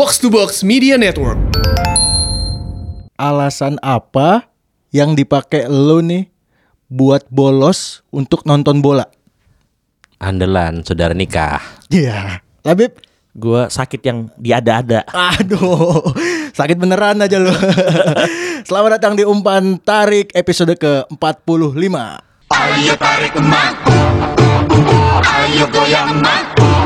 [0.00, 1.36] Box to Box Media Network.
[3.20, 4.48] alasan apa
[4.96, 6.24] yang dipakai lo nih
[6.88, 9.04] buat bolos untuk nonton bola?
[10.16, 11.60] Andalan saudara nikah.
[11.92, 12.40] Iya.
[12.64, 12.96] Labib.
[13.36, 15.04] Gue sakit yang diada-ada.
[15.36, 16.00] Aduh,
[16.56, 17.52] sakit beneran aja lo.
[18.72, 21.76] Selamat datang di Umpan Tarik episode ke-45.
[22.56, 23.76] Ayo tarik emak
[25.44, 26.79] Ayo goyang emak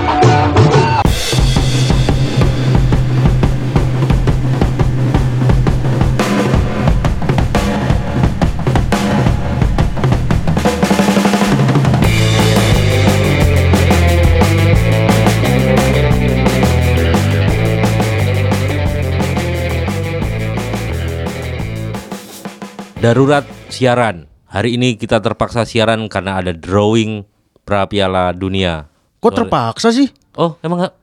[23.04, 24.24] Darurat siaran.
[24.48, 27.20] Hari ini kita terpaksa siaran karena ada drawing
[27.60, 28.88] pra Piala Dunia.
[29.20, 30.08] Kok terpaksa sih?
[30.32, 30.94] Oh, emang nggak?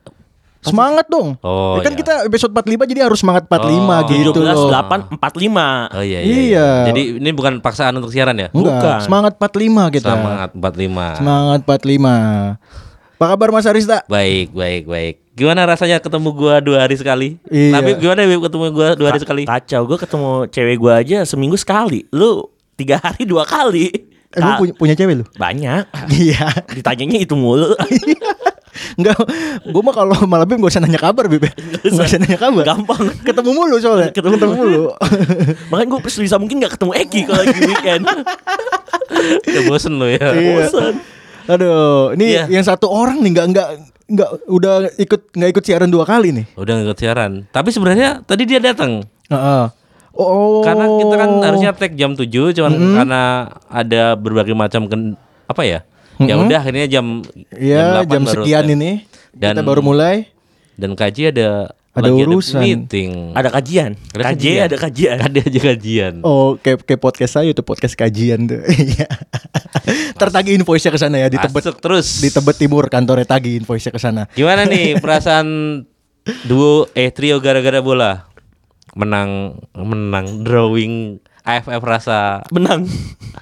[0.66, 1.38] Semangat dong.
[1.46, 2.00] Oh, Ya kan iya.
[2.02, 4.70] kita episode 45 jadi harus semangat 45 Oh, gitu 17 loh.
[4.74, 5.94] 8 45.
[5.94, 6.42] Oh iya, iya, Iya.
[6.42, 6.70] iya.
[6.90, 8.50] Jadi ini bukan paksaan untuk siaran ya?
[8.50, 9.00] Enggak, Bukan.
[9.06, 10.10] semangat 45 kita.
[10.18, 11.06] Semangat 45.
[11.22, 12.18] Semangat 45.
[13.22, 14.02] Apa kabar Mas Arista?
[14.10, 15.21] Baik, baik, baik.
[15.32, 17.40] Gimana rasanya ketemu gua dua hari sekali?
[17.48, 17.80] Iya.
[17.80, 19.44] Tapi gimana Bib, ketemu gua dua hari sekali?
[19.48, 22.04] Kacau, gue ketemu cewek gue aja seminggu sekali.
[22.12, 24.12] Lu tiga hari dua kali.
[24.32, 25.26] Eh, lu punya, punya cewek lu?
[25.40, 25.88] Banyak.
[26.20, 26.52] Iya.
[26.76, 27.72] Ditanyanya itu mulu.
[29.00, 29.20] Enggak,
[29.68, 31.52] gue mah kalau malam Bim gak usah nanya kabar Bib ya.
[31.80, 33.04] Gak usah nanya kabar Gampang.
[33.24, 34.84] Ketemu mulu soalnya Ketemu mulu
[35.72, 38.04] Makanya gue bisa mungkin gak ketemu Eki kalau lagi weekend.
[39.48, 40.36] Ya bosen lo ya.
[40.36, 40.56] Iya.
[40.68, 40.94] Bosan.
[41.52, 42.44] Aduh Ini Iya.
[42.48, 43.70] yang satu orang nih Gak, nggak
[44.08, 47.46] nggak Udah ikut nggak ikut siaran dua kali nih Udah ngikut siaran.
[47.50, 49.06] Tapi sebenarnya tadi dia datang.
[49.28, 49.66] Heeh.
[50.12, 53.22] Oh Karena kita kan harusnya tag jam 7 cuman karena
[53.66, 55.16] ada berbagai macam ken,
[55.48, 55.80] apa ya?
[56.20, 58.76] Ya udah akhirnya jam Iya jam, 8 baru sekian tag.
[58.76, 58.92] ini
[59.32, 60.28] Dan- Kita baru mulai
[60.76, 62.62] Dan kaji ada Ada lagi urusan.
[62.62, 63.12] meeting.
[63.36, 63.92] Ada kajian.
[64.10, 64.64] Ada KJ kajian.
[64.64, 65.18] ada kajian.
[65.20, 66.14] Ada aja kajian.
[66.24, 68.64] Oh kayak, kayak podcast saya itu podcast kajian tuh
[68.96, 69.12] Iya
[70.14, 72.20] Tertagi invoice-nya ke sana ya Di Tebet, Masuk terus.
[72.20, 75.84] di Tebet Timur kantornya tagi invoice-nya ke sana Gimana nih perasaan
[76.46, 78.30] duo eh trio gara-gara bola?
[78.92, 82.86] Menang menang drawing AFF rasa Menang.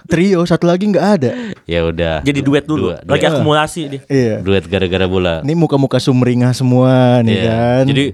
[0.07, 1.31] Trio satu lagi nggak ada
[1.65, 2.23] ya udah.
[2.23, 2.89] Jadi duet dulu.
[2.89, 3.33] Dua, Lagi duet.
[3.35, 4.01] akumulasi dia.
[4.07, 5.43] Iya duet gara-gara bola.
[5.43, 7.45] Ini muka-muka sumringah semua nih Iya.
[7.45, 8.05] kan Jadi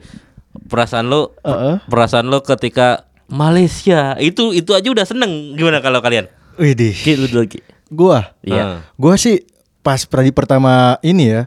[0.65, 1.81] perasaan lo Heeh.
[1.85, 6.29] perasaan lo ketika Malaysia itu itu aja udah seneng gimana kalau kalian?
[6.55, 7.59] Widih Ki lu dulu Ki.
[7.89, 8.85] Gua Iya.
[8.95, 9.45] Gua sih
[9.81, 11.41] pas peradi pertama ini ya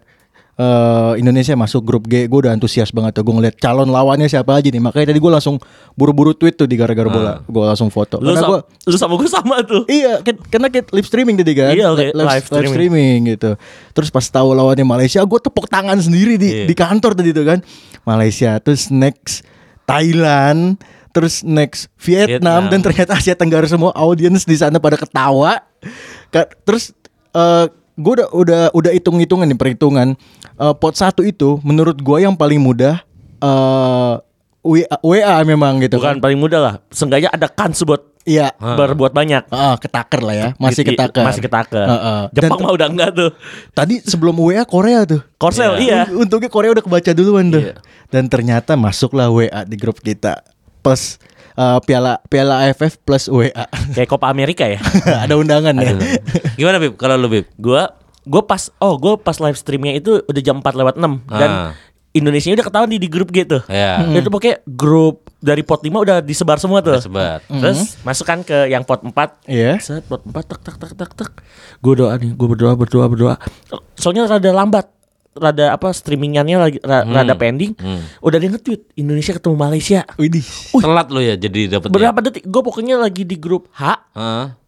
[0.58, 3.22] eh Indonesia masuk grup G gue udah antusias banget tuh.
[3.22, 4.82] Gue ngeliat calon lawannya siapa aja nih.
[4.82, 5.62] Makanya tadi gue langsung
[5.94, 7.32] buru-buru tweet tuh di gara-gara bola.
[7.46, 8.18] Gue langsung foto.
[8.18, 9.86] Lu, karena gue lu sama gue sama tuh.
[9.86, 11.72] iya kan- karena kita live streaming tadi kan.
[11.72, 12.72] Iya, Li- li- live streaming.
[12.74, 13.50] streaming gitu.
[13.94, 16.64] Terus pas tahu lawannya Malaysia gue tepuk tangan sendiri di Iya.
[16.66, 17.58] di kantor tadi tuh kan.
[18.02, 19.46] Malaysia terus next
[19.86, 20.74] Thailand
[21.08, 22.62] terus next Vietnam, Vietnam.
[22.68, 25.62] dan ternyata Asia Tenggara semua audiens di sana pada ketawa.
[26.62, 26.90] Terus
[27.30, 27.66] eh
[27.98, 30.14] gue udah udah udah hitung hitungan nih perhitungan
[30.54, 32.98] Eh, pot satu itu menurut gue yang paling mudah
[33.38, 34.14] eh
[34.58, 36.74] WA, WA memang gitu Bukan kan paling mudah lah.
[36.90, 39.48] Seenggaknya ada kans buat iya berbuat banyak.
[39.48, 41.86] Ah, ketaker lah ya masih ketaker Masih ketaker.
[41.86, 42.20] Heeh.
[42.34, 43.30] Jepang Dan mah udah enggak tuh.
[43.72, 45.22] Tadi sebelum WA Korea tuh.
[45.38, 46.04] Korsel iya.
[46.10, 47.62] Un- Untungnya Korea udah kebaca duluan tuh.
[47.64, 47.74] Iya.
[48.10, 50.42] Dan ternyata masuklah WA di grup kita.
[50.82, 51.16] Plus
[51.58, 53.50] uh, piala piala AFF plus WA.
[53.92, 54.78] Kayak Copa Amerika ya.
[55.26, 55.98] Ada undangan ya.
[56.54, 57.50] Gimana Bib kalau lu Bib?
[57.58, 57.90] Gua
[58.22, 61.72] gua pas oh gua pas live streamnya itu udah jam 4 lewat 6 dan Ah.
[62.08, 63.60] Indonesia udah ketahuan di, di grup gitu.
[63.68, 64.00] Ya.
[64.02, 66.96] Itu pokoknya grup dari pot 5 udah disebar semua tuh.
[66.96, 67.38] Udah sebar.
[67.46, 69.14] Terus masukkan ke yang pot 4
[69.46, 69.76] Iya.
[69.78, 71.30] Set pot 4 tak tak tak tak tak.
[71.78, 73.34] Gue doa nih, gue berdoa berdoa berdoa.
[73.94, 74.88] Soalnya rada lambat.
[75.38, 77.72] Rada apa streamingannya lagi ra- rada pending.
[78.18, 80.00] Udah dia nge-tweet Indonesia ketemu Malaysia.
[80.14, 80.44] Widih.
[80.74, 82.44] Telat lo ya jadi dapet Berapa detik?
[82.44, 83.82] Gue pokoknya lagi di grup H,
[84.12, 84.58] Ah.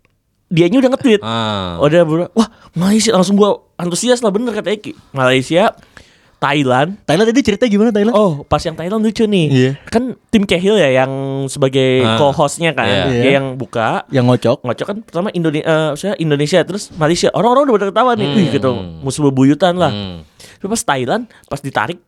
[0.47, 1.21] dianya udah nge-tweet.
[1.21, 1.79] Ah.
[1.79, 4.95] Udah bro, wah Malaysia langsung gua antusias lah bener kata Eki.
[5.11, 5.71] Malaysia,
[6.37, 6.97] Thailand.
[7.05, 8.11] Thailand tadi cerita gimana Thailand?
[8.13, 9.47] Oh, pas yang Thailand lucu nih.
[9.47, 9.71] Iya.
[9.85, 11.13] Kan tim Cahill ya yang
[11.47, 12.17] sebagai Ah.
[12.17, 13.05] co-hostnya kan, Iya.
[13.13, 14.09] dia yang buka.
[14.09, 14.59] Yang ngocok.
[14.65, 17.29] Ngocok kan pertama Indonesia, saya Indonesia terus Malaysia.
[17.31, 18.73] Orang-orang udah pada ketawa nih, Wih, gitu.
[19.05, 19.93] Musuh bebuyutan lah.
[19.93, 20.25] Hmm.
[20.61, 21.99] Tapi pas Thailand, pas ditarik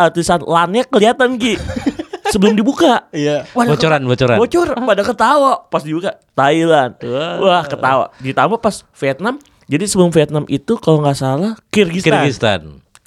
[0.00, 1.60] uh, tulisan LAN-nya kelihatan Ki.
[2.32, 3.06] Sebelum dibuka.
[3.14, 3.46] Iya.
[3.54, 4.36] Wah, Bocoran, bocoran.
[4.40, 6.98] Bocor pada ketawa pas dibuka Thailand.
[7.38, 8.10] Wah, ketawa.
[8.18, 9.38] Ditambah pas Vietnam.
[9.70, 12.26] Jadi sebelum Vietnam itu kalau nggak salah Kyrgyzstan.
[12.26, 12.60] Kyrgyzstan.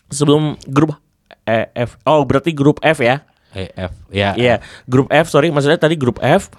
[0.08, 0.96] Sebelum grup
[1.50, 1.98] E, F.
[2.06, 3.25] Oh, berarti grup F ya.
[3.58, 3.92] EF.
[4.14, 4.38] Ya.
[4.38, 4.56] Iya,
[4.86, 6.54] grup F, sorry maksudnya tadi grup F.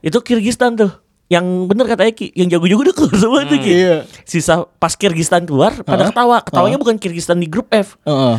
[0.00, 0.92] Itu Kyrgyzstan tuh.
[1.24, 3.72] Yang bener kata Eki, yang jago-jago udah keluar semua tuh Ki.
[3.72, 3.96] Iya.
[4.22, 6.44] Sisa pas Kyrgyzstan keluar pada ketawa.
[6.44, 7.96] Ketawanya bukan Kyrgyzstan di grup F.
[8.04, 8.36] Heeh.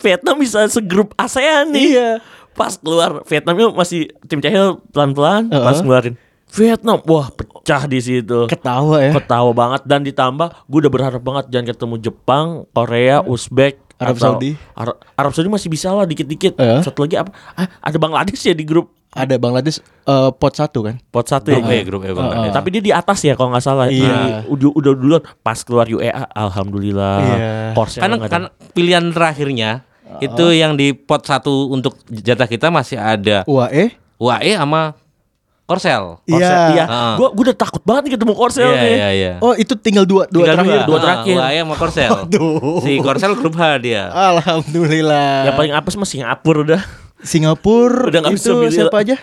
[0.00, 1.86] Vietnam bisa segrup ASEAN nih.
[1.92, 2.10] Iya.
[2.52, 5.60] Pas keluar Vietnamnya masih tim Cahil pelan-pelan Heeh.
[5.60, 6.16] pas ngeluarin
[6.52, 8.44] Vietnam, wah pecah di situ.
[8.44, 9.12] Ketawa ya.
[9.16, 12.46] Ketawa banget dan ditambah gue udah berharap banget jangan ketemu Jepang,
[12.76, 14.52] Korea, Uzbek, Arab atau- Saudi.
[14.76, 16.52] Arab, Arab Saudi masih bisa lah dikit-dikit.
[16.60, 16.80] Eh.
[16.84, 17.32] Satu lagi apa?
[17.56, 20.96] Ah, ada Bangladesh ya di grup Ada Bangladesh eh, pot satu kan?
[21.06, 21.74] pot satu Grup ya.
[21.74, 22.48] E, grup E Bangladesh.
[22.48, 23.86] Eh, Tapi dia di atas ya kalau nggak salah.
[23.86, 24.08] Iya.
[24.08, 27.16] Nah, udah udah duluan pas keluar UEA, alhamdulillah.
[27.18, 27.50] Iya.
[27.72, 28.32] Korsel Kan nggak ada.
[28.32, 28.42] kan
[28.72, 29.84] pilihan terakhirnya
[30.18, 33.96] itu yang di pot satu untuk jatah kita masih ada UAE.
[34.16, 34.96] UAE sama
[35.62, 36.20] Korsel.
[36.22, 36.68] Korsel, Iya.
[36.74, 36.84] iya.
[36.86, 37.14] Ah.
[37.16, 38.92] Gua gua udah takut banget nih ketemu Korsel Iya nih.
[38.94, 39.32] iya iya.
[39.38, 40.80] Oh itu tinggal dua dua Tinggal terakhir.
[40.84, 41.36] dua Ah, terakhir.
[41.38, 42.10] UAE sama Korsel.
[42.22, 42.80] Aduh.
[42.80, 44.08] Si Korsel grup H dia.
[44.08, 45.30] Alhamdulillah.
[45.44, 46.82] Yang paling apes mah Singapura udah.
[47.22, 49.16] Singapura Udah nggak itu bisa siapa aja?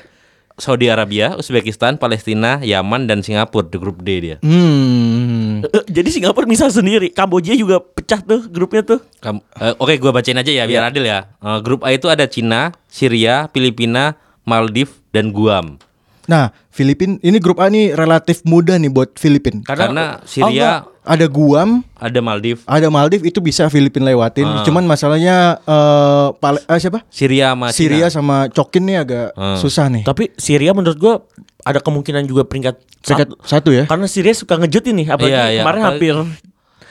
[0.59, 4.37] Saudi Arabia, Uzbekistan, Palestina, Yaman dan Singapura di grup D dia.
[4.43, 5.63] Hmm.
[5.63, 7.15] Eh, Jadi Singapura bisa sendiri.
[7.15, 8.99] Kamboja juga pecah tuh grupnya tuh.
[9.23, 11.31] Kam- eh, Oke, gua bacain aja ya biar adil ya.
[11.39, 15.79] Eh, grup A itu ada Cina, Syria, Filipina, Maldives dan Guam.
[16.27, 19.59] Nah, Filipin ini grup A nih relatif mudah nih buat Filipin.
[19.61, 20.79] Karena Oh, Syria enggak.
[21.03, 24.47] ada Guam, ada Maldives, ada Maldives itu bisa Filipin lewatin.
[24.47, 24.63] Ah.
[24.63, 27.03] Cuman masalahnya eh Pale- eh, siapa?
[27.09, 28.15] Syria sama Syria Cina.
[28.15, 29.59] sama Cokin nih agak Ah.
[29.59, 30.03] susah nih.
[30.03, 31.27] Tapi Syria menurut gua
[31.61, 33.35] ada kemungkinan juga peringkat Peringkat satu.
[33.43, 33.83] satu ya.
[33.83, 35.07] Karena Syria suka ngejutin nih.
[35.09, 35.61] Apalagi Iya, iya.
[35.61, 36.15] kemarin Apalagi- hampir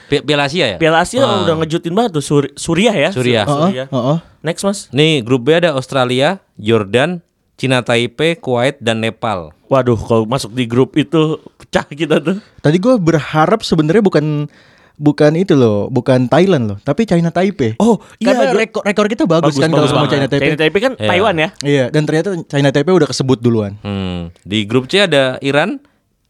[0.09, 0.77] Pi- Piala Asia ya?
[0.77, 1.45] Piala Asia Ah.
[1.45, 3.09] udah ngejutin banget tuh Sur- Suriah ya.
[3.09, 3.45] Suriah.
[3.45, 4.19] Sur- Heeh, heeh.
[4.41, 4.89] Next mas.
[4.89, 7.21] Nih grup B ada Australia, Jordan,
[7.59, 9.51] Cina Taipei, Kuwait dan Nepal.
[9.67, 12.39] Waduh, kalau masuk di grup itu pecah kita tuh.
[12.63, 14.47] Tadi gue berharap sebenarnya bukan
[14.95, 17.75] bukan itu loh, bukan Thailand loh, tapi China Taipei.
[17.77, 20.07] Oh, iya, Karena rekor rekor kita bagus, kan kalau sama.
[20.07, 20.47] China Taipei.
[20.49, 21.09] China Taipei kan Iya.
[21.11, 21.49] Taiwan ya.
[21.61, 23.75] Iya, dan ternyata China Taipei udah kesebut duluan.
[23.83, 24.31] Hmm.
[24.43, 25.83] Di grup C ada Iran,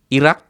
[0.09, 0.45] Irak,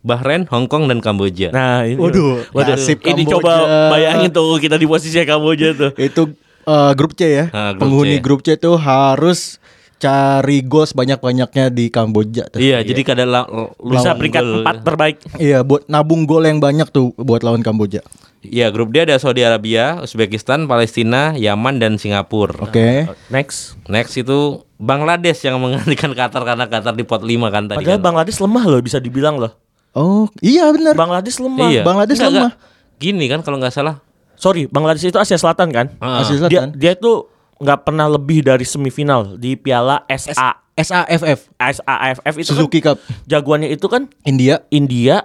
[0.00, 1.48] Bahrain, Hong Kong dan Kamboja.
[1.50, 1.96] Nah, ini.
[1.96, 2.76] Waduh, Waduh.
[2.76, 3.32] nasib Ini Kamboja.
[3.36, 3.52] coba
[3.88, 5.90] bayangin tuh kita di posisi Kamboja tuh.
[5.96, 6.32] Itu
[6.64, 7.44] eh, grup C ya.
[7.52, 8.20] Ah, grup Penghuni C.
[8.20, 9.59] grup C itu harus
[10.00, 12.48] cari gol sebanyak-banyaknya di Kamboja.
[12.48, 12.56] tuh.
[12.56, 13.44] Iya, jadi kada la-
[13.76, 14.64] Bisa lawan peringkat gol.
[14.64, 15.16] 4 terbaik.
[15.36, 18.00] Iya, buat nabung gol yang banyak tuh buat lawan Kamboja.
[18.40, 22.56] Iya, grup D ada Saudi Arabia, Uzbekistan, Palestina, Yaman dan Singapura.
[22.58, 23.04] Oke.
[23.28, 23.76] Next.
[23.84, 27.76] Next itu Bangladesh yang menggantikan Qatar karena Qatar di pot 5 kan tadi.
[27.76, 28.06] Padahal kan.
[28.06, 29.52] Bangladesh lemah loh bisa dibilang loh.
[29.92, 30.96] Oh, iya benar.
[30.96, 31.68] Bangladesh lemah.
[31.68, 31.82] Iya.
[31.82, 32.52] Bangladesh Enggak, lemah.
[32.56, 32.96] enggak.
[32.96, 34.00] Gini kan kalau nggak salah.
[34.34, 35.86] Sorry, Bangladesh itu Asia Selatan kan?
[36.00, 36.24] Ah.
[36.24, 36.68] Asia Dia Selatan.
[36.72, 37.28] dia itu
[37.60, 40.56] nggak pernah lebih dari semifinal di Piala SA.
[40.80, 45.20] SAFF SAFF itu Suzuki kan Cup jagoannya itu kan India India,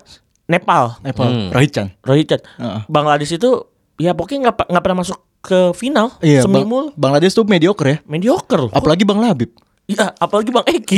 [0.51, 1.49] Nepal, Nepal Hmm.
[1.55, 1.87] Rohit Chan.
[2.03, 2.43] Rohit Chan.
[2.59, 2.81] Heeh.
[2.91, 3.63] Bangladesh itu
[3.95, 6.11] ya pokoknya nggak nggak pernah masuk ke final.
[6.19, 6.91] Iya, semi Bang-.
[6.99, 7.97] Bangladesh tuh mediocre ya.
[8.03, 8.67] mediocre.
[8.75, 9.55] Apalagi Bang Labib.
[9.85, 10.97] Iya, apalagi Bang Eki.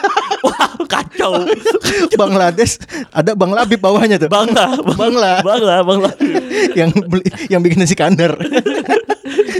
[0.44, 1.46] Wah, kacau.
[2.20, 2.82] Bangladesh
[3.14, 4.26] ada Bang Labib bawahnya tuh.
[4.28, 5.32] Bangla, Bangla.
[5.40, 6.10] Bangla, Bangla.
[6.78, 8.34] yang beli, yang bikin nasi kandar.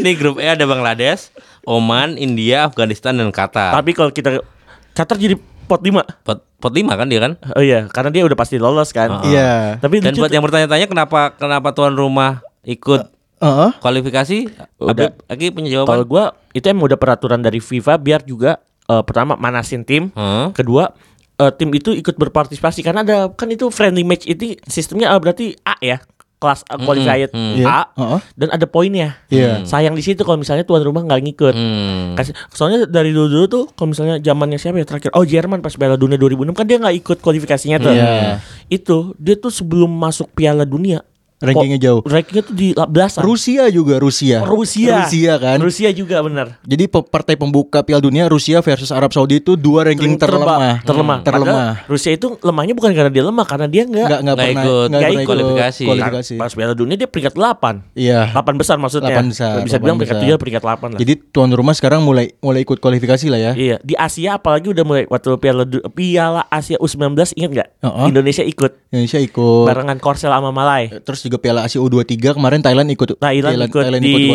[0.00, 1.32] Ini grup E ada Bangladesh,
[1.64, 3.72] Oman, India, Afghanistan dan Qatar.
[3.72, 4.44] Tapi kalau kita
[4.92, 5.34] Qatar jadi
[5.64, 6.04] pot 5.
[6.22, 7.32] pot pot 5 kan dia kan?
[7.56, 9.10] Oh iya, karena dia udah pasti lolos kan.
[9.10, 9.24] Ah.
[9.24, 9.50] Iya.
[9.80, 13.08] Tapi Dan buat yang bertanya-tanya kenapa kenapa tuan rumah ikut
[13.40, 13.70] Heeh.
[13.80, 14.38] kualifikasi?
[14.80, 15.16] Udah.
[15.28, 16.08] Lagi punya kalau jawaban?
[16.08, 20.52] gua itu emang udah peraturan dari FIFA biar juga eh, pertama manasin tim, Heeh.
[20.52, 20.92] kedua
[21.40, 25.46] eh, tim itu ikut berpartisipasi karena ada kan itu friendly match itu sistemnya eh, berarti
[25.66, 25.98] A ya
[26.38, 27.54] kelas A, qualified mm.
[27.56, 27.66] Iya.
[27.66, 28.20] A Heeh.
[28.36, 29.16] dan ada poinnya.
[29.32, 29.64] Iya.
[29.64, 31.54] Sayang di situ kalau misalnya tuan rumah nggak ngikut.
[31.56, 32.12] Hmm.
[32.14, 35.72] Kasih, soalnya dari dulu dulu tuh kalau misalnya zamannya siapa ya terakhir oh Jerman pas
[35.72, 38.42] Piala Dunia 2006 kan dia nggak ikut kualifikasinya tuh Iya.
[38.68, 41.00] itu dia tuh sebelum masuk Piala Dunia
[41.46, 42.00] Rankingnya jauh.
[42.02, 44.42] rankingnya tuh di belasan Rusia juga Rusia.
[44.42, 45.58] Rusia Rusia kan.
[45.58, 49.84] Rusia juga benar Jadi pe- partai pembuka Piala Dunia Rusia versus Arab Saudi itu dua
[49.84, 50.80] ranking terlemah.
[50.80, 51.68] terlemah Hmm, terlemah.
[51.74, 54.86] Padahal Rusia itu lemahnya bukan karena dia lemah karena dia nggak Nggak pernah ikut.
[54.88, 55.84] pernah ikut kualifikasi.
[55.84, 56.34] kualifikasi.
[56.36, 58.32] pas Piala Dunia dia peringkat 8 Iya.
[58.32, 60.30] 8 besar maksudnya Delapan besar, bisa delapan bilang peringkat besar.
[60.30, 63.52] 3 peringkat 8 lah Jadi tuan rumah sekarang mulai mulai ikut kualifikasi lah ya.
[63.54, 67.68] Iya, di Asia apalagi udah mulai waktu Piala Piala Asia U19 ingat nggak?
[67.80, 68.04] Heeh.
[68.06, 69.64] Indonesia ikut Indonesia ikut.
[69.64, 70.88] barengan Korsel sama Malai.
[70.98, 73.16] Terus juga Piala Asia U23 kemarin Thailand ikut.
[73.16, 73.84] Thailand ikut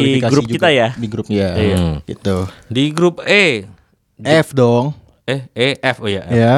[0.01, 0.93] di grup kita ya?
[0.93, 1.49] Di grup ya.
[1.53, 1.77] Iya.
[2.03, 2.35] Gitu.
[2.67, 3.65] Di grup E.
[4.19, 4.91] F dong.
[5.23, 6.23] Eh, E, F oh ya.
[6.23, 6.31] F.
[6.31, 6.55] Ya.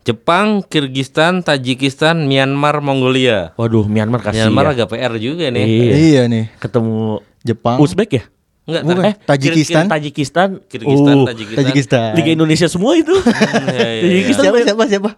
[0.00, 3.52] Jepang, Kirgistan, Tajikistan, Myanmar, Mongolia.
[3.54, 4.72] Waduh, Myanmar kasih Myanmar ya.
[4.74, 5.64] agak PR juga nih.
[5.64, 5.92] Iya.
[5.94, 6.44] Iya nih.
[6.56, 7.76] Ketemu Jepang.
[7.78, 8.24] Uzbek ya?
[8.64, 9.02] Enggak, Bukan.
[9.02, 9.84] eh, Tajikistan.
[9.84, 10.48] Kir- Tajikistan.
[10.62, 11.58] Kir- Kirgistan, Uh, Tajikistan.
[11.58, 12.10] Tajikistan.
[12.14, 13.12] Liga Indonesia semua itu.
[13.12, 13.28] Hmm,
[13.66, 14.02] iya, iya, iya.
[14.04, 15.10] Tajikistan Siapa main- siapa siapa?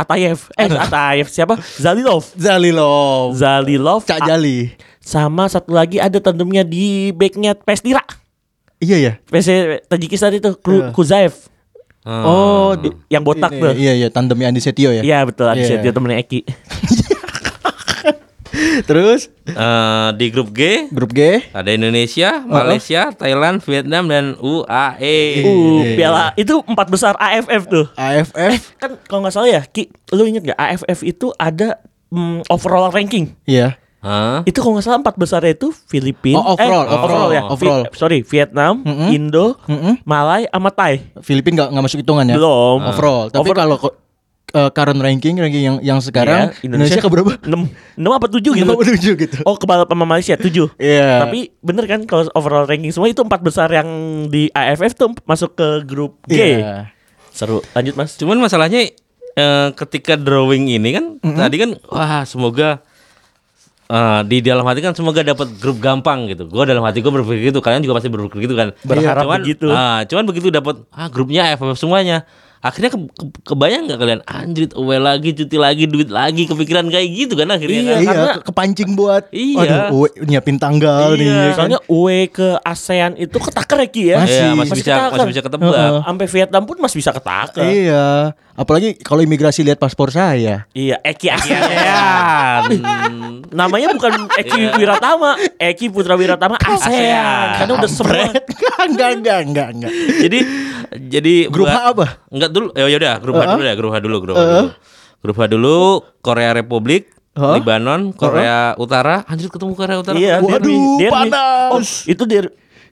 [0.00, 0.38] Atayev.
[0.54, 1.60] Eh, Atayev siapa?
[1.76, 2.24] Zalilov.
[2.34, 3.34] Zalilov.
[3.34, 4.00] Zalilov.
[4.02, 4.72] Cak Jali.
[4.98, 8.00] Sama satu lagi ada tandemnya di backnya Pestira.
[8.78, 9.12] Iya ya.
[9.26, 9.48] PS
[9.86, 11.36] Tajikistan itu Kru- Kuzaev.
[12.00, 12.24] Hmm.
[12.24, 13.72] Oh, di- Yang botak ini, tuh.
[13.76, 15.04] Iya iya tandemnya Andi Setio ya.
[15.04, 15.78] Iya betul, ada Iya.
[15.78, 16.40] dia temennya Eki.
[18.88, 21.42] Terus Eh, di grup G grup G.
[21.50, 25.42] ada Indonesia, Malaysia, Thailand, Vietnam dan UAE.
[25.42, 27.86] Uh, piala itu empat besar AFF tuh.
[27.92, 28.78] AFF.
[28.78, 33.34] Kan kalau nggak salah ya, Ki, lu inget gak AFF itu ada mm, overall ranking.
[33.42, 33.74] Iya.
[33.98, 34.46] Hah?
[34.46, 37.42] Itu kalau nggak salah empat besar itu Filipina, Oh, overall, eh, overall, ya.
[37.44, 37.82] overall.
[37.84, 38.80] Vi- sorry, Vietnam,
[39.10, 39.98] Indo, Mm-mm.
[40.04, 41.10] Malai, sama Thai.
[41.20, 42.38] Filipina nggak nggak masuk hitungan ya?
[42.38, 42.78] Belum.
[42.80, 43.28] Overall.
[43.28, 43.76] Tapi Overall.
[43.76, 43.92] kalau
[44.50, 47.38] eh, current ranking ranking yang yang sekarang Iya, Indonesia, ke berapa?
[47.42, 47.48] 6,
[47.98, 48.66] 6 apa 7 gitu.
[48.66, 49.36] Nomor tujuh gitu.
[49.46, 50.50] Oh, kebal sama Malaysia 7.
[50.76, 51.26] Iya.
[51.26, 53.88] Tapi bener kan kalau overall ranking semua itu empat besar yang
[54.28, 56.62] di AFF tuh masuk ke grup G.
[56.62, 56.90] Iya.
[57.30, 57.62] Seru.
[57.72, 58.18] Lanjut, Mas.
[58.18, 58.90] Cuman masalahnya
[59.36, 62.82] eh, ketika drawing ini kan tadi kan wah semoga
[63.86, 66.50] eh, di dalam hati kan semoga dapat grup gampang gitu.
[66.50, 68.74] Gua dalam hati gue berpikir gitu, kalian juga pasti berpikir gitu kan.
[68.82, 69.66] Berharap cuman, begitu.
[69.70, 72.26] ah, cuman begitu dapat ah grupnya AFF semuanya.
[72.60, 77.08] Akhirnya ke- ke- kebayang nggak kalian anjrit away lagi, cuti lagi, duit lagi, kepikiran kayak
[77.08, 78.04] gitu kan akhirnya Iya, kan.
[78.04, 79.88] karena- ke- kepancing buat Iya.
[79.88, 81.18] Aduh, uwe, nyiapin tanggal Iya.
[81.18, 81.26] nih.
[81.26, 81.56] ya kan.
[81.56, 84.16] Soalnya UE ke ASEAN itu ketaker ya Ki ya.
[84.18, 84.36] Masih.
[84.36, 85.08] Iya, masih, bisa ketaker.
[85.16, 85.72] masih bisa ketebak.
[86.02, 87.64] Sampai Vietnam pun masih bisa ketaker.
[87.64, 88.06] Iya.
[88.52, 90.68] Apalagi kalau imigrasi lihat paspor saya.
[90.70, 92.62] Iya, Eki ASEAN.
[93.56, 97.56] Namanya bukan Eki Wiratama, Eki Putra Wiratama ASEAN.
[97.56, 98.28] Karena udah semua.
[98.90, 99.92] enggak, enggak, enggak, enggak.
[100.20, 100.38] jadi
[100.90, 102.06] jadi Grup H apa?
[102.28, 102.74] Enggak dulu.
[102.74, 103.54] Ya udah, grup H Uh-uh.
[103.54, 104.66] dulu ya, grup H dulu, grup H dulu.
[105.20, 105.76] Grup H dulu
[106.18, 107.54] Korea Republik, Hah?
[107.54, 109.22] Libanon, Korea Utara.
[109.28, 110.16] Anjir ketemu Korea Utara.
[110.18, 111.12] Iya, Waduh, derby, derby.
[111.12, 111.70] panas.
[111.70, 112.44] Oh, itu der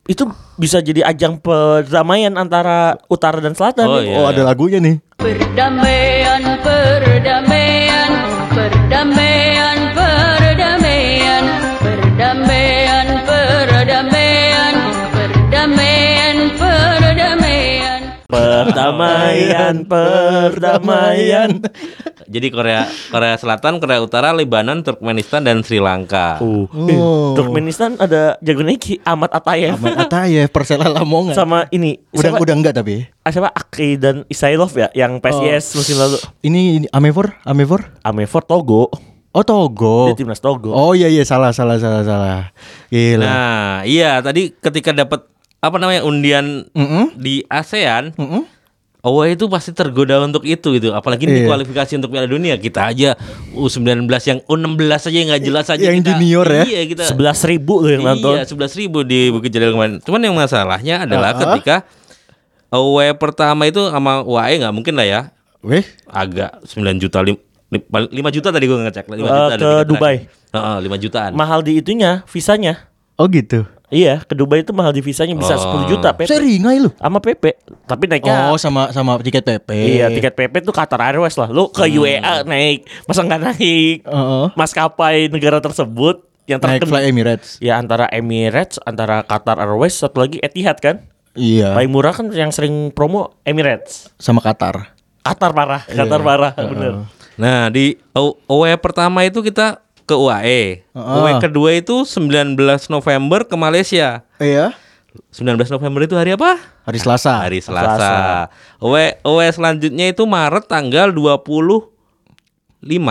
[0.05, 0.25] itu
[0.57, 3.85] bisa jadi ajang perdamaian antara utara dan selatan.
[3.85, 4.09] Oh, nih.
[4.09, 4.17] iya.
[4.17, 4.97] Oh, ada lagunya nih.
[5.19, 8.11] Perdamaian, perdamaian,
[8.49, 9.18] perdamaian,
[18.29, 19.75] perdamaian.
[19.93, 21.51] Perdamaian.
[22.29, 26.37] Jadi Korea Korea Selatan, Korea Utara, Libanon, Turkmenistan dan Sri Lanka.
[26.45, 27.33] Uh, eh, Oh.
[27.33, 31.33] Turkmenistan ada jago Neki Ahmad Atayev Ahmad Atayev, Persela Lamongan.
[31.33, 33.09] sama ini udah siapa, udah enggak tapi.
[33.25, 37.97] ah, siapa Aki dan Isailov ya yang PSIS musim lalu Ini, ini Amevor, Amevor.
[38.05, 38.93] Amefor Togo
[39.29, 40.11] Oh, Togo.
[40.11, 42.51] dia timnas Togo Oh iya iya salah salah salah salah.
[42.89, 43.25] Gila.
[43.25, 45.25] Nah, iya tadi ketika dapat
[45.59, 47.15] apa namanya undian Mm-mm.
[47.15, 48.43] di ASEAN, Mm-mm.
[48.99, 50.91] Away itu pasti tergoda untuk itu gitu.
[50.91, 51.47] Apalagi di Iya.
[51.47, 53.15] kualifikasi untuk Piala Dunia kita aja
[53.53, 56.11] U19 yang U16 aja yang nggak jelas aja Yang kita.
[56.13, 56.65] junior ya?
[56.67, 60.03] Iya, kita sebelas ribu loh yang nonton Iya, sebelas ribu di Bukit Jalil kemarin.
[60.03, 61.43] Cuman yang masalahnya adalah Uh-uh.
[61.55, 61.87] ketika
[62.69, 65.21] away pertama itu sama UAE nggak mungkin lah ya.
[65.61, 67.39] Weh, Agak 9 juta lim,
[67.69, 70.17] lim- paling- 5 juta tadi gue ngecek 5 Eh, juta ada ke Dubai.
[70.49, 71.33] Heeh, 5 jutaan.
[71.35, 73.63] mahal di itunya visanya oh gitu.
[73.89, 75.81] Iya ke Dubai itu mahal di visanya bisa Oh.
[75.81, 76.91] 10 juta PP Seringai lu.
[76.93, 77.45] sama PP
[77.85, 79.69] tapi naiknya Oh, sama sama tiket PP.
[79.97, 84.47] Iya tiket PP tuh Qatar Airways lah Lu ke UEA naik Masa nggak naik Heeh.
[84.53, 87.49] Maskapai negara tersebut Yang Naik terkenal Fly Emirates.
[87.59, 91.73] Ya antara Emirates Antara Qatar Airways Satu lagi Etihad kan Iya.
[91.73, 94.93] Paling murah kan yang sering promo Emirates Sama Qatar.
[95.21, 96.03] Qatar parah Iya.
[96.03, 99.79] Qatar parah bener Nah, di O- away pertama itu kita
[100.09, 100.89] ke UAE.
[100.89, 101.17] Heeh.
[101.21, 102.57] Away kedua itu 19
[102.89, 104.25] November ke Malaysia.
[104.41, 104.73] Iya.
[105.29, 106.57] 19 November itu hari apa?
[106.89, 107.45] Hari Selasa.
[107.45, 108.01] Hari Selasa.
[108.01, 108.13] Selasa.
[108.81, 111.93] Away, away selanjutnya itu Maret tanggal 25.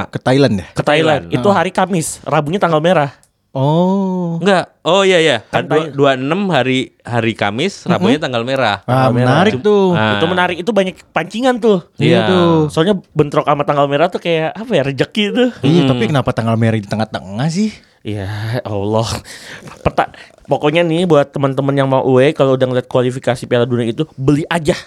[0.09, 0.67] ke Thailand ya.
[0.73, 4.37] Ke Thailand Itu hari Kamis Rabunya tanggal merah Oh.
[4.37, 4.75] Enggak.
[4.81, 5.37] Oh iya iya.
[5.43, 8.83] Kan Dua- 26 hari hari Kamis, Rabunya tanggal merah.
[8.83, 9.91] Ah, menarik tuh.
[9.91, 10.19] Ah.
[10.19, 12.29] Itu menarik Itu banyak pancingan tuh Iya Iya.
[12.29, 12.51] tuh.
[12.69, 16.53] Soalnya bentrok sama tanggal merah tuh kayak Apa ya Rejeki tuh Iya, tapi kenapa tanggal
[16.55, 17.73] merah di tengah-tengah sih?
[18.05, 18.29] Ya
[18.63, 19.07] Allah.
[19.81, 20.13] Peta
[20.45, 24.47] pokoknya nih buat teman-teman yang mau UE kalau udah ngeliat kualifikasi Piala Dunia itu beli
[24.47, 24.77] aja.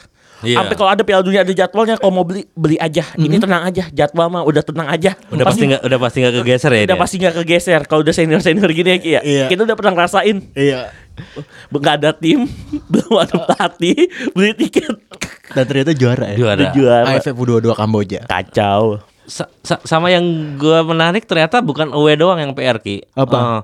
[0.41, 0.57] Iya.
[0.57, 3.05] Sampai kalau ada Piala Dunia ada jadwalnya kalau mau beli beli aja.
[3.15, 5.13] Ini tenang aja, jadwal mah udah tenang aja.
[5.29, 6.97] Udah pasti nggak udah pasti nggak kegeser ya udah dia?
[6.97, 9.21] pasti nggak kegeser kalau udah senior senior gini ya ya.
[9.21, 9.45] Iya.
[9.47, 10.81] Kita udah pernah ngerasain Iya.
[11.69, 12.49] nggak ada tim,
[12.93, 13.97] belum ada pelatih,
[14.33, 14.97] beli tiket
[15.51, 16.37] Dan ternyata juara ya.
[16.37, 16.65] Juara.
[16.73, 17.05] juara.
[17.13, 18.21] AFF U22 Kamboja.
[18.25, 19.05] Kacau.
[19.27, 20.25] Sa- sa- sama yang
[20.57, 23.05] gua menarik ternyata bukan away doang yang PR Ki.
[23.13, 23.39] Apa?
[23.39, 23.61] Eh,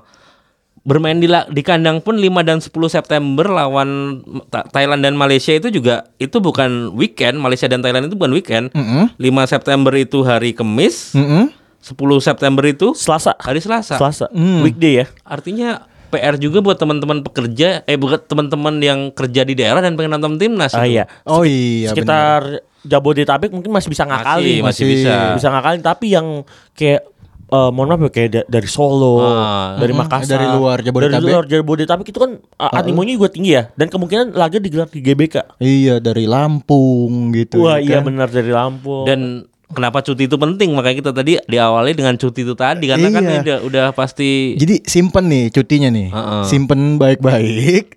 [0.87, 4.23] bermain di la- di kandang pun 5 dan 10 September lawan
[4.71, 8.65] Thailand dan Malaysia itu juga itu bukan weekend, Malaysia dan Thailand itu bukan weekend.
[8.71, 9.11] Mm-mm.
[9.11, 11.51] 5 September itu hari Kamis, Mm-mm.
[11.77, 13.35] 10 September itu Selasa.
[13.35, 13.95] hari Selasa.
[13.95, 14.25] Selasa.
[14.29, 14.63] Hmm.
[14.63, 15.05] Weekday ya.
[15.21, 20.15] Artinya PR juga buat teman-teman pekerja eh buat teman-teman yang kerja di daerah dan pengen
[20.15, 20.95] nonton timnas Ah itu.
[20.95, 21.03] iya.
[21.23, 21.91] Oh iya.
[21.91, 24.63] Sekitar Jabodetabek mungkin masih bisa ngakalin.
[24.63, 25.03] Masih, masih Masih.
[25.03, 25.15] bisa.
[25.35, 27.03] bisa ngakalin tapi yang kayak
[27.47, 29.75] eh, mohon maaf ya kayak da- dari Solo, Ah.
[29.75, 31.13] dari Makassar, dari luar Jabodetabek.
[31.13, 34.99] dari luar Jabodetabek itu kan uh, animonya juga tinggi ya dan kemungkinan laga digelar di
[34.99, 35.35] GBK.
[35.57, 37.61] Iya dari Lampung gitu.
[37.61, 38.03] Wah ya iya kan?
[38.05, 39.03] benar dari Lampung.
[39.03, 39.19] Dan
[39.67, 43.29] kenapa cuti itu penting makanya kita tadi diawali dengan cuti itu tadi karena kan Iya.
[43.29, 46.07] ini udah udah pasti Jadi simpen nih cutinya nih.
[46.09, 46.43] Heeh.
[46.43, 47.95] Simpen baik-baik.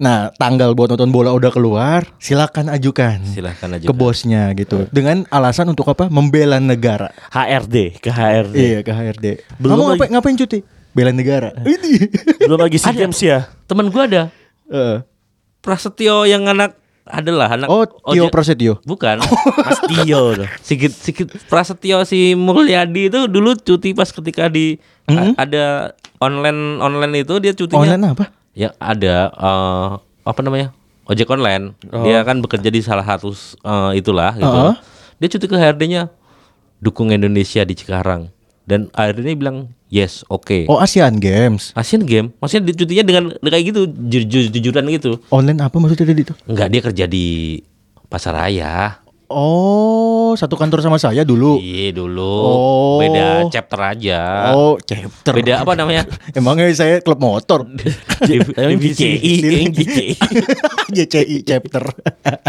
[0.00, 3.20] Nah, tanggal buat nonton bola udah keluar, silakan ajukan.
[3.22, 4.88] silahkan aja ke bosnya gitu.
[4.88, 6.08] Dengan alasan untuk apa?
[6.08, 7.12] Membela negara.
[7.28, 8.56] HRD ke HRD.
[8.56, 9.26] Iya, ke HRD.
[9.54, 10.58] Belum Kamu lagi- ngapain, ngapain cuti?
[10.90, 11.52] Bela negara.
[11.54, 12.08] Ini.
[12.40, 13.46] Belum lagi SEA Games ya.
[13.62, 14.22] temen gua ada
[14.66, 15.04] Eh.
[15.60, 18.72] Prasetyo yang anak adalah anak Oh, Tio ojek- Prasetyo.
[18.82, 19.20] bukan
[19.66, 20.48] Mas Tio tuh.
[20.60, 27.20] Sigit Sigit Prasetyo si Mulyadi itu dulu cuti pas ketika di a- ada online online
[27.20, 28.24] itu dia cutinya Online apa?
[28.60, 29.88] Ya ada eh,
[30.28, 30.76] apa namanya?
[31.08, 31.74] Ojek online.
[32.04, 33.32] Dia kan bekerja di salah satu
[33.64, 34.44] eh, itulah gitu.
[34.52, 34.74] Heeh.
[35.20, 36.12] dia cuti ke HRD-nya
[36.80, 38.28] dukung Indonesia di Cikarang.
[38.68, 39.56] Dan akhirnya bilang
[39.90, 40.68] yes oke.
[40.70, 41.72] Oh, Asian Games.
[41.74, 45.18] Asian Game maksudnya cutinya dengan kayak gitu jujur jujuran gitu.
[45.32, 46.34] Online apa maksudnya tadi itu?
[46.46, 47.26] enggak dia kerja di
[48.06, 49.00] Pasaraya
[49.30, 51.54] Oh, satu kantor sama saya dulu.
[51.56, 52.98] iya dulu Oh.
[52.98, 55.32] beda chapter aja Oh, chapter.
[55.32, 56.02] beda apa namanya
[56.36, 57.62] Emangnya saya klub motor.
[58.26, 58.74] GCI,
[59.70, 60.06] GCI.
[60.90, 61.82] JCI chapter.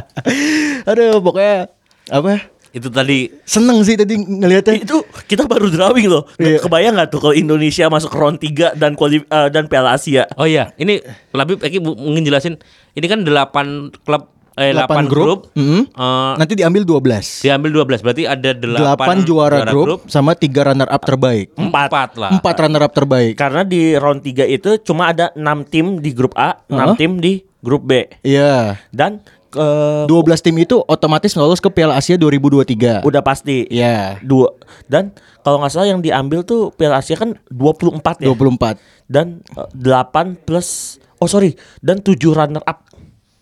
[0.90, 1.70] Aduh, pokoknya
[2.10, 2.50] apa?
[2.72, 4.82] itu tadi Seneng sih tadi ngelihatnya.
[4.82, 6.24] Itu kita baru drawing loh.
[6.40, 6.64] Iya.
[6.64, 10.24] Kebayang nggak tuh kalau Indonesia masuk round 3 dan kuali eh, dan Piala Asia?
[10.34, 12.56] Oh iya, ini lebih Eki mungkin jelasin.
[12.96, 15.26] Ini kan 8 klub eh 8, Delapan grup.
[15.26, 15.40] grup.
[15.56, 15.82] Mhm.
[15.88, 17.40] Eh, Nanti diambil 12.
[17.40, 21.56] diambil 12 berarti ada 8 8, juara, grup, sama 3 runner up terbaik.
[21.56, 21.88] Empat.
[21.88, 22.32] Empat lah.
[22.36, 23.34] 4 runner up terbaik.
[23.36, 26.96] Karena di round 3 itu cuma ada 6 tim di grup A, 6 Heeh.
[26.96, 28.12] tim di grup B.
[28.22, 28.76] Iya.
[28.92, 33.08] Dan eh, 12 tim itu otomatis lolos ke Piala Asia 2023.
[33.08, 33.68] udah pasti.
[33.68, 34.20] Iya.
[34.20, 34.52] Dua.
[34.86, 38.28] Dan kalau nggak salah yang diambil tuh Piala Asia kan 24 ya.
[38.28, 38.76] 24.
[39.08, 42.82] Dan eh, 8 plus oh sorry, dan 7 runner up.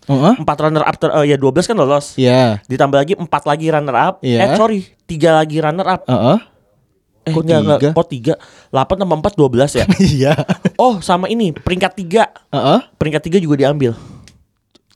[0.09, 0.33] Heeh.
[0.41, 2.17] 4 runner up ter, eh, ya 12 kan lolos.
[2.17, 2.59] Iya.
[2.65, 4.15] Ditambah lagi 4 lagi runner up.
[4.19, 4.39] Iya.
[4.41, 6.01] Eh sorry, 3 lagi runner up.
[6.03, 6.37] Heeh.
[7.27, 7.79] Eh Kok enggak, enggak.
[7.79, 7.91] tiga?
[7.93, 8.33] Oh 3
[8.73, 9.85] 8 tambah 4 12 ya
[10.15, 10.33] Iya.
[10.79, 12.79] Oh sama ini Peringkat 3 Heeh.
[12.95, 13.91] Peringkat 3 juga diambil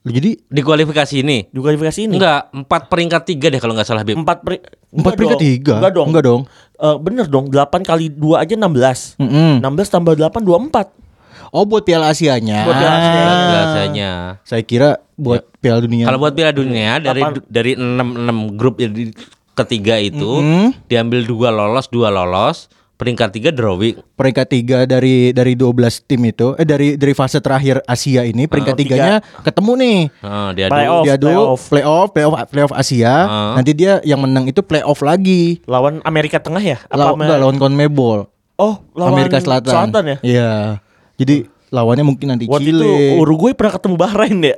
[0.01, 1.45] Jadi Di kualifikasi ini.
[1.45, 4.15] Di kualifikasi ini Enggak, 4 peringkat 3 deh kalau nggak salah Bib.
[4.17, 4.57] 4 peri
[4.95, 5.73] Empat peringkat tiga?
[5.77, 6.41] Enggak dong Enggak dong.
[6.73, 9.53] Eh, Bener dong 8 kali 2 aja 16 Mm-mm.
[9.59, 11.02] 16 tambah 8 24
[11.49, 12.63] Oh buat Piala Asianya.
[12.63, 13.23] Buat Piala Asia.
[13.45, 14.11] Biasanya.
[14.43, 16.05] Saya kira buat Piala Dunia.
[16.05, 17.41] Kalau buat Piala Dunia dari Apaan?
[17.45, 17.83] dari 6
[18.19, 19.13] 6 grup jadi
[19.53, 20.87] ketiga itu Mhm.
[20.87, 22.65] diambil dua lolos, dua lolos,
[22.95, 24.01] peringkat 3 drawing.
[24.13, 28.73] peringkat tiga dari dari 12 tim itu eh dari dari fase terakhir Asia ini peringkat
[28.73, 28.93] Oh, tiga.
[28.95, 29.99] tiganya ketemu nih.
[30.21, 31.03] Nah, dia Playoff.
[31.03, 31.61] Diadu playoff.
[31.67, 33.13] playoff playoff playoff Asia.
[33.19, 33.53] Ah.
[33.53, 35.59] Nanti dia yang menang itu playoff lagi.
[35.65, 38.19] Lawan Amerika Tengah ya Law, Amer- enggak, lawan CONMEBOL.
[38.55, 39.91] Oh lawan Amerika Selatan.
[40.07, 40.51] ya Iya.
[41.23, 41.35] Jadi
[41.69, 44.57] lawannya mungkin nanti Waktu Chile, itu Uruguay pernah ketemu Bahrain ya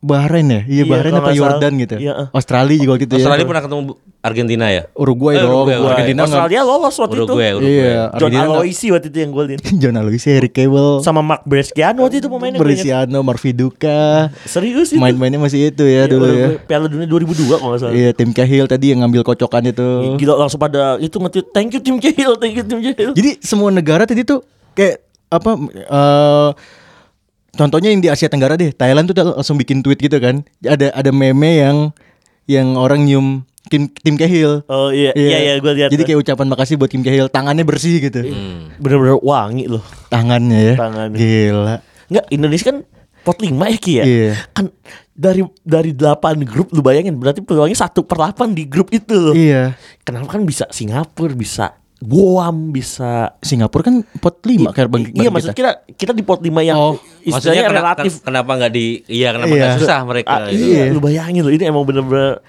[0.00, 0.64] Bahrain ya?
[0.64, 1.28] Iya, Iya, Bahrain apa.
[1.30, 2.00] Jordan gitu.
[2.00, 2.28] Iya, eh.
[2.32, 3.48] Australia juga gitu Australia ya.
[3.52, 3.82] pernah ketemu
[4.20, 4.82] Argentina ya?
[4.94, 5.52] Uruguay Eh, dong.
[5.68, 5.76] Uruguay.
[5.92, 7.76] Argentina Australia lolos waktu Uruguay, itu Uruguay.
[7.84, 12.00] Iya, John Argentina Aloisi waktu itu yang golin John Aloisi, Harry Cable, Sama Mark Bresciano
[12.00, 12.80] waktu itu pemainnya gue ingat.
[12.80, 14.00] Berisiano, Marviduka.
[14.46, 16.32] Serius itu Main-mainnya masih itu ya Iya, dulu ya.
[16.48, 17.20] Uruguay, Piala Dunia 2002
[17.52, 19.88] kalau nggak salah Iya, tim Cahill tadi yang ngambil kocokan itu.
[20.16, 23.68] Gila langsung pada itu nge Thank you tim Cahill Thank you tim Cahill Jadi semua
[23.68, 24.40] negara tadi tuh
[24.72, 26.50] kayak apa eh
[27.50, 30.42] contohnya yang di Asia Tenggara deh, Thailand tuh langsung bikin tweet gitu kan.
[30.62, 31.76] Ada ada meme yang
[32.46, 34.66] yang orang nyium tim tim Cahill.
[34.66, 38.02] Oh iya Iya iya gue lihat Jadi kayak ucapan makasih buat Kim Cahill, tangannya bersih
[38.02, 38.26] gitu.
[38.82, 40.74] Bener-bener wangi loh Tangannya ya.
[40.74, 41.18] Tangannya.
[41.18, 41.74] Gila.
[42.10, 42.78] Nggak Indonesia kan
[43.22, 44.32] pot 5 ya Ki ya Iya.
[44.50, 44.66] Kan
[45.12, 49.34] dari dari 8 grup lu bayangin Berarti peluangnya 1 per 8 di grup itu loh
[49.36, 49.76] Iya.
[50.02, 55.52] Kenapa kan bisa Singapura Bisa Guam Bisa Singapura kan pot 5 kayak bang, Iya maksud
[55.52, 55.84] kita.
[55.90, 59.28] kita di pot 5 yang Oh, Maksudnya Istilahnya kena- relatif ken- kenapa nggak di iya
[59.30, 59.60] kenapa Iya.
[59.62, 60.64] nggak susah mereka Ah, gitu.
[60.66, 62.40] iya, lu bayangin loh ini emang bener-bener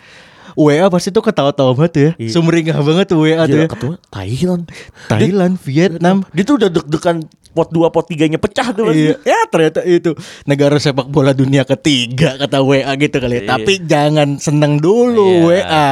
[0.54, 2.12] WA pasti tuh ketawa-tawa banget tuh ya.
[2.18, 2.30] Iya.
[2.30, 3.68] Sumringah banget tuh WA tuh ya.
[3.68, 4.64] ketemu Thailand.
[5.08, 6.18] Thailand, Vietnam.
[6.30, 7.18] Dia tuh udah deg-degan
[7.50, 8.88] pot 2 pot 3-nya pecah tuh.
[8.90, 10.12] Iya, ya ternyata itu
[10.44, 13.36] negara sepak bola dunia ketiga kata WA gitu kali.
[13.38, 13.42] ya.
[13.42, 13.50] Iya.
[13.50, 15.64] Tapi jangan seneng dulu Iya.
[15.64, 15.92] WA.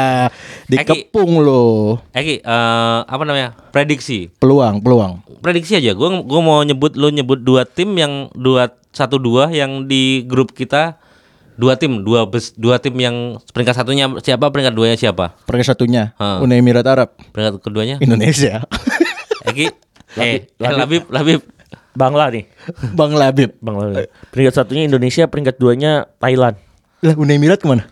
[0.69, 1.97] Dikepung lo.
[2.13, 3.57] Eki, eh, apa namanya?
[3.73, 4.29] Prediksi.
[4.37, 5.25] Peluang, peluang.
[5.41, 5.97] Prediksi aja.
[5.97, 10.53] Gua gua mau nyebut lu nyebut dua tim yang dua satu dua yang di grup
[10.53, 11.01] kita
[11.59, 16.15] dua tim dua bes, dua tim yang peringkat satunya siapa peringkat duanya siapa Peringkat satunya
[16.15, 16.39] Hah.
[16.39, 18.63] Uni Emirat Arab, peringkat keduanya Indonesia.
[19.43, 19.67] Eki
[20.23, 21.43] eh eh, Labib Labib
[21.99, 22.47] Bangla nih.
[22.95, 23.59] Bang Labib.
[23.59, 24.07] Bangla.
[24.31, 26.55] Peringkat satunya Indonesia, peringkat duanya Thailand.
[27.03, 27.91] Lah Uni Emirat ke mana?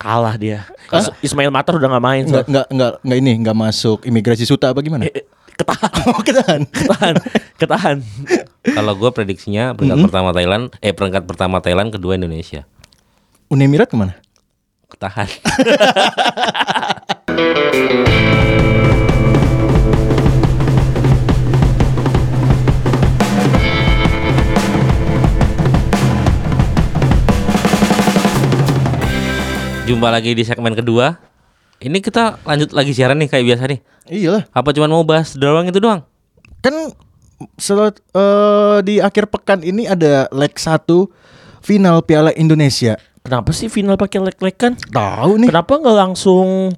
[0.00, 0.64] Kalah dia.
[0.88, 2.22] Is- Ismail Matar udah nggak main.
[2.24, 2.48] Enggak, so.
[2.48, 5.04] enggak, enggak, enggak ini, enggak masuk imigrasi suta apa gimana?
[5.04, 6.60] Eh, eh, Ketahan, Oh, ketahan.
[6.64, 7.14] ketahan,
[7.54, 7.96] ketahan.
[8.64, 12.64] kalau gua prediksinya peringkat pertama Thailand eh peringkat pertama Thailand kedua Indonesia
[13.46, 14.18] Uni Emirat ke mana?
[14.88, 15.28] ketahan
[29.90, 31.18] Jumpa lagi di segmen kedua.
[31.82, 33.80] Ini kita lanjut lagi siaran nih kayak biasa nih.
[34.06, 34.46] Iyalah.
[34.54, 36.06] Apa cuman mau bahas doang itu doang?
[36.62, 36.94] Kan
[37.58, 41.10] sel- eh, di akhir pekan ini ada leg 1
[41.58, 43.02] final Piala Indonesia.
[43.26, 44.78] Kenapa sih final pakai lek-lekan?
[44.78, 45.48] Tahu nih.
[45.50, 46.70] Kenapa nggak langsung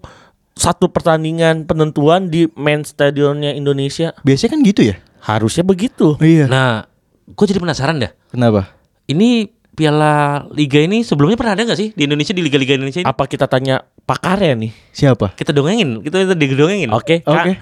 [0.56, 4.16] satu pertandingan penentuan di main stadionnya Indonesia?
[4.24, 4.96] Biasanya kan gitu ya?
[5.20, 6.16] Harusnya begitu.
[6.16, 6.48] Iya.
[6.48, 6.88] Nah,
[7.28, 8.16] gue jadi penasaran dah.
[8.32, 8.72] Kenapa?
[9.04, 13.08] Ini Piala Liga ini sebelumnya pernah ada nggak sih di Indonesia di Liga-Liga Indonesia ini?
[13.08, 14.72] Apa kita tanya pakarnya nih?
[14.92, 15.32] Siapa?
[15.32, 16.92] Kita dongengin, kita itu digedongengin.
[16.92, 17.32] Oke, Kak.
[17.32, 17.52] Oke.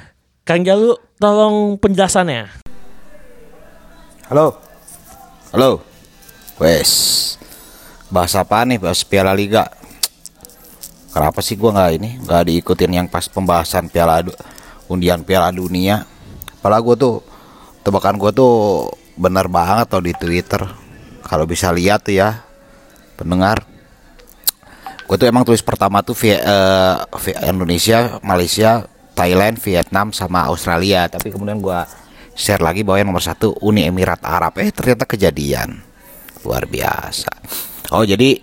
[0.43, 2.51] Kang Jalu, tolong penjelasannya.
[4.27, 4.59] Halo.
[5.55, 5.87] Halo.
[6.59, 6.91] Wes.
[8.11, 8.83] Bahas apa nih?
[8.83, 9.71] Bahas Piala Liga.
[11.15, 12.11] Kenapa sih gua nggak ini?
[12.27, 14.27] nggak diikutin yang pas pembahasan Piala
[14.91, 16.03] undian Piala Dunia.
[16.59, 17.23] Padahal gua tuh
[17.87, 20.80] tebakan gua tuh bener banget tuh di Twitter.
[21.31, 22.43] Kalau bisa lihat ya
[23.15, 23.63] pendengar.
[25.07, 28.87] Gue tuh emang tulis pertama tuh via, eh, via Indonesia, Malaysia,
[29.21, 31.05] Thailand, Vietnam sama Australia.
[31.11, 31.85] Tapi kemudian gua
[32.33, 34.57] share lagi bahwa yang nomor satu Uni Emirat Arab.
[34.57, 35.77] Eh ternyata kejadian
[36.41, 37.29] luar biasa.
[37.93, 38.41] Oh jadi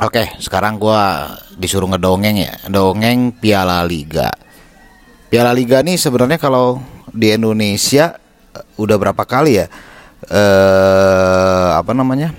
[0.00, 4.32] oke sekarang gua disuruh ngedongeng ya, dongeng Piala Liga.
[5.28, 6.80] Piala Liga nih sebenarnya kalau
[7.12, 8.16] di Indonesia
[8.56, 9.66] eh, udah berapa kali ya?
[10.28, 12.32] Eh apa namanya?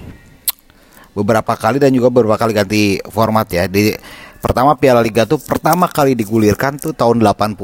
[1.16, 3.66] beberapa kali dan juga beberapa kali ganti format ya.
[3.72, 3.96] Di
[4.44, 7.56] pertama Piala Liga tuh pertama kali digulirkan tuh tahun 85.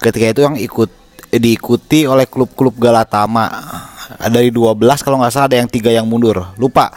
[0.00, 0.90] Ketika itu yang ikut
[1.34, 3.50] diikuti oleh klub-klub Galatama.
[4.10, 6.54] Dari 12 kalau nggak salah ada yang tiga yang mundur.
[6.56, 6.88] Lupa.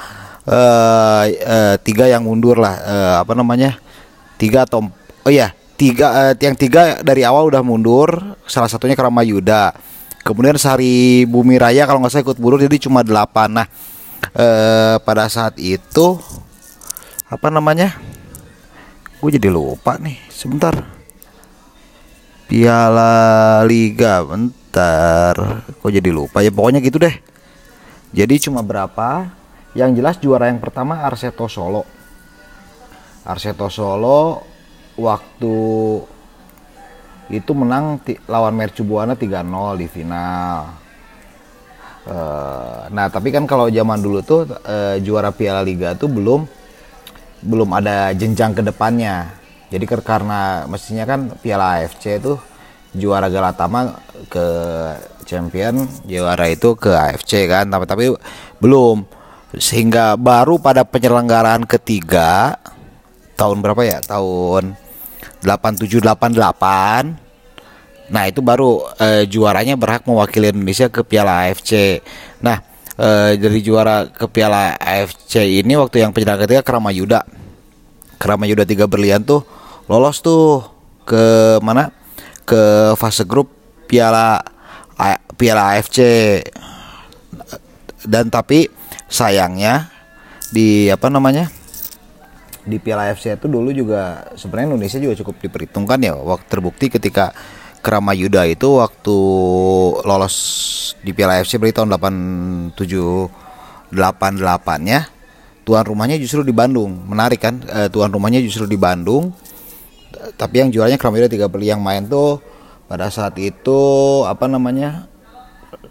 [0.46, 3.76] Eh eh, tiga yang mundur lah Eh, apa namanya?
[4.38, 4.86] Tiga atau
[5.24, 9.74] oh ya tiga eh, yang tiga dari awal udah mundur salah satunya Kramayuda
[10.24, 13.64] kemudian Sari Bumi Raya kalau nggak salah ikut mundur jadi cuma delapan.
[13.64, 13.68] Nah
[14.34, 16.18] eh pada saat itu
[17.28, 18.00] apa namanya?
[19.20, 20.76] Gue jadi lupa nih sebentar.
[22.48, 25.64] Piala Liga bentar.
[25.80, 26.44] Kok jadi lupa?
[26.44, 27.16] Ya pokoknya gitu deh.
[28.12, 29.32] Jadi cuma berapa?
[29.74, 31.88] Yang jelas juara yang pertama Arseto Solo.
[33.26, 34.44] Arseto Solo
[35.00, 35.56] waktu
[37.32, 40.84] itu menang lawan Mercu Buana 3-0 di final
[42.04, 46.44] Eh, nah tapi kan kalau zaman dulu tuh eh, juara Piala Liga tuh belum
[47.44, 49.32] belum ada jenjang ke depannya.
[49.72, 52.36] Jadi karena mestinya kan Piala AFC itu
[52.92, 53.96] juara Galatama
[54.28, 54.46] ke
[55.24, 57.72] champion, juara itu ke AFC kan.
[57.72, 58.06] Tapi tapi
[58.60, 59.08] belum
[59.56, 62.60] sehingga baru pada penyelenggaraan ketiga
[63.40, 64.00] tahun berapa ya?
[64.04, 64.76] Tahun
[65.44, 67.24] 87 88
[68.12, 72.04] Nah itu baru eh, juaranya berhak mewakili Indonesia ke Piala AFC.
[72.44, 72.60] Nah
[73.00, 77.24] eh, dari juara ke Piala AFC ini waktu yang penyerang ketiga Kramayuda.
[78.20, 79.42] Kramayuda tiga berlian tuh
[79.88, 80.64] lolos tuh
[81.08, 81.92] ke mana?
[82.44, 83.50] Ke fase grup
[83.88, 84.44] Piala
[85.00, 86.00] A- Piala AFC.
[88.04, 88.68] Dan tapi
[89.08, 89.88] sayangnya
[90.52, 91.48] di apa namanya?
[92.64, 97.36] Di Piala AFC itu dulu juga sebenarnya Indonesia juga cukup diperhitungkan ya waktu terbukti ketika
[97.84, 99.18] Kramayuda itu waktu
[100.08, 100.36] lolos
[101.04, 102.80] di Piala AFC berarti tahun 87
[103.92, 105.12] 88 nya
[105.68, 106.96] tuan rumahnya justru di Bandung.
[107.08, 109.36] Menarik kan Eh, tuan rumahnya justru di Bandung.
[110.40, 112.40] Tapi yang juaranya Kramayuda tiga beli yang main tuh
[112.88, 113.82] pada saat itu
[114.24, 115.12] apa namanya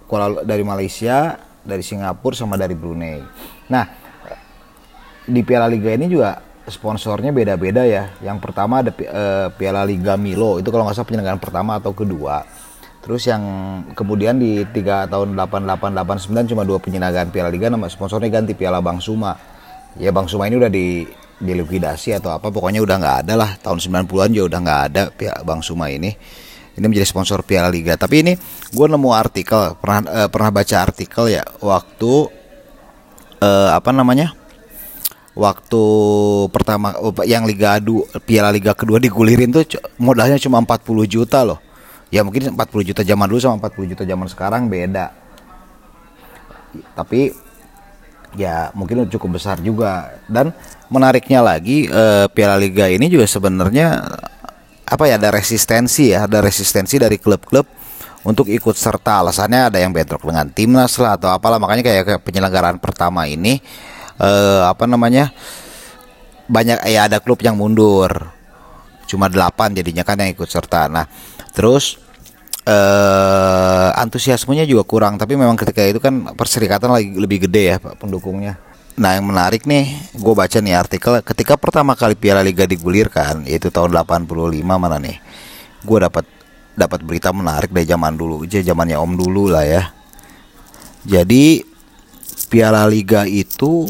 [0.08, 3.20] Kuala dari Malaysia dari Singapura sama dari Brunei.
[3.68, 3.84] Nah
[5.28, 8.14] di Piala Liga ini juga sponsornya beda-beda ya.
[8.22, 12.46] Yang pertama ada eh, Piala Liga Milo itu kalau nggak salah penyelenggaraan pertama atau kedua.
[13.02, 13.42] Terus yang
[13.98, 18.78] kemudian di tiga tahun 88 89 cuma dua penyelenggaraan Piala Liga nama sponsornya ganti Piala
[18.78, 19.34] Bang Suma.
[19.98, 21.02] Ya Bang Suma ini udah di
[21.42, 25.40] dilikuidasi atau apa pokoknya udah nggak ada lah tahun 90-an juga udah nggak ada Piala
[25.42, 26.14] Bang Suma ini.
[26.72, 27.98] Ini menjadi sponsor Piala Liga.
[27.98, 28.32] Tapi ini
[28.70, 32.12] gue nemu artikel pernah eh, pernah baca artikel ya waktu
[33.42, 34.41] eh, apa namanya?
[35.32, 35.84] Waktu
[36.52, 39.64] pertama oh, yang Liga Adu Piala Liga kedua digulirin tuh
[39.96, 41.60] modalnya cuma 40 juta loh.
[42.12, 45.12] Ya mungkin 40 juta zaman dulu sama 40 juta zaman sekarang beda.
[46.92, 47.32] Tapi
[48.36, 50.52] ya mungkin cukup besar juga dan
[50.88, 54.00] menariknya lagi eh, Piala Liga ini juga sebenarnya
[54.92, 57.64] apa ya ada resistensi ya, ada resistensi dari klub-klub
[58.22, 62.78] untuk ikut serta alasannya ada yang bentrok dengan timnas lah atau apalah makanya kayak penyelenggaraan
[62.78, 63.58] pertama ini
[64.22, 65.34] eh, apa namanya
[66.46, 68.10] banyak ya ada klub yang mundur
[69.10, 70.88] cuma 8 jadinya kan yang ikut serta.
[70.88, 71.04] Nah,
[71.52, 72.00] terus
[72.62, 77.98] eh antusiasmenya juga kurang, tapi memang ketika itu kan perserikatan lagi lebih gede ya Pak
[77.98, 78.56] pendukungnya.
[78.92, 83.72] Nah, yang menarik nih, gue baca nih artikel ketika pertama kali Piala Liga digulirkan, yaitu
[83.72, 85.16] tahun 85 mana nih?
[85.82, 86.28] Gue dapat
[86.76, 89.82] dapat berita menarik dari zaman dulu, aja zamannya Om dulu lah ya.
[91.02, 91.64] Jadi
[92.52, 93.88] Piala Liga itu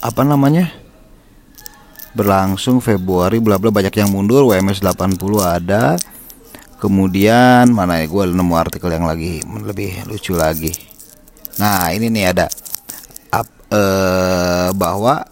[0.00, 0.86] apa namanya?
[2.16, 6.00] berlangsung Februari bla bla banyak yang mundur WMS 80 ada.
[6.80, 10.72] Kemudian mana ya gue nemu artikel yang lagi lebih lucu lagi.
[11.60, 12.48] Nah ini nih ada.
[13.28, 15.28] Ap- eh, bahwa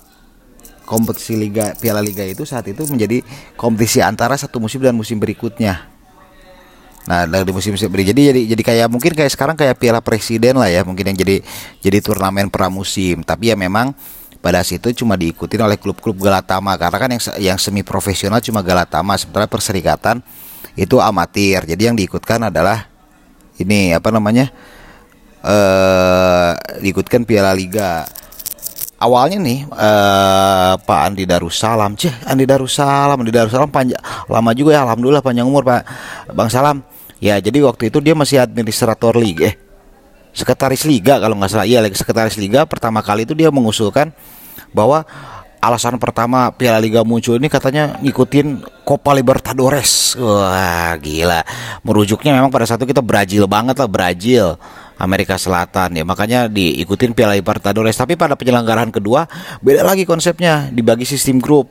[0.84, 3.24] kompetisi liga Piala Liga itu saat itu menjadi
[3.56, 5.88] kompetisi antara satu musim dan musim berikutnya.
[7.04, 10.68] Nah dari musim-musim berikutnya jadi jadi jadi kayak mungkin kayak sekarang kayak Piala Presiden lah
[10.72, 11.40] ya mungkin yang jadi
[11.80, 13.24] jadi turnamen pramusim.
[13.24, 13.92] Tapi ya memang
[14.44, 16.76] pada situ cuma diikuti oleh klub-klub Galatama.
[16.76, 20.20] Karena kan yang yang semi profesional cuma Galatama sementara perserikatan
[20.76, 21.64] itu amatir.
[21.64, 22.84] Jadi yang diikutkan adalah
[23.56, 24.52] ini apa namanya
[25.40, 26.52] eh
[26.84, 28.04] diikutkan Piala Liga.
[29.00, 34.84] Awalnya nih eh Pak Andi Darussalam, cih Andi Darussalam, Andi Darussalam panjang lama juga ya,
[34.84, 35.88] alhamdulillah panjang umur Pak.
[36.36, 36.84] Bang Salam.
[37.16, 39.56] Ya jadi waktu itu dia masih administrator liga, eh
[40.34, 44.10] sekretaris liga kalau nggak salah, iya sekretaris liga pertama kali itu dia mengusulkan
[44.74, 45.06] bahwa
[45.64, 50.12] alasan pertama Piala Liga muncul ini katanya ngikutin Copa Libertadores.
[50.20, 51.40] Wah gila,
[51.80, 54.60] merujuknya memang pada satu kita Brazil banget lah Brazil.
[54.94, 56.06] Amerika Selatan ya.
[56.06, 57.98] Makanya diikutin Piala Libertadores.
[57.98, 59.26] Tapi pada penyelenggaraan kedua
[59.58, 60.70] beda lagi konsepnya.
[60.70, 61.66] Dibagi sistem grup.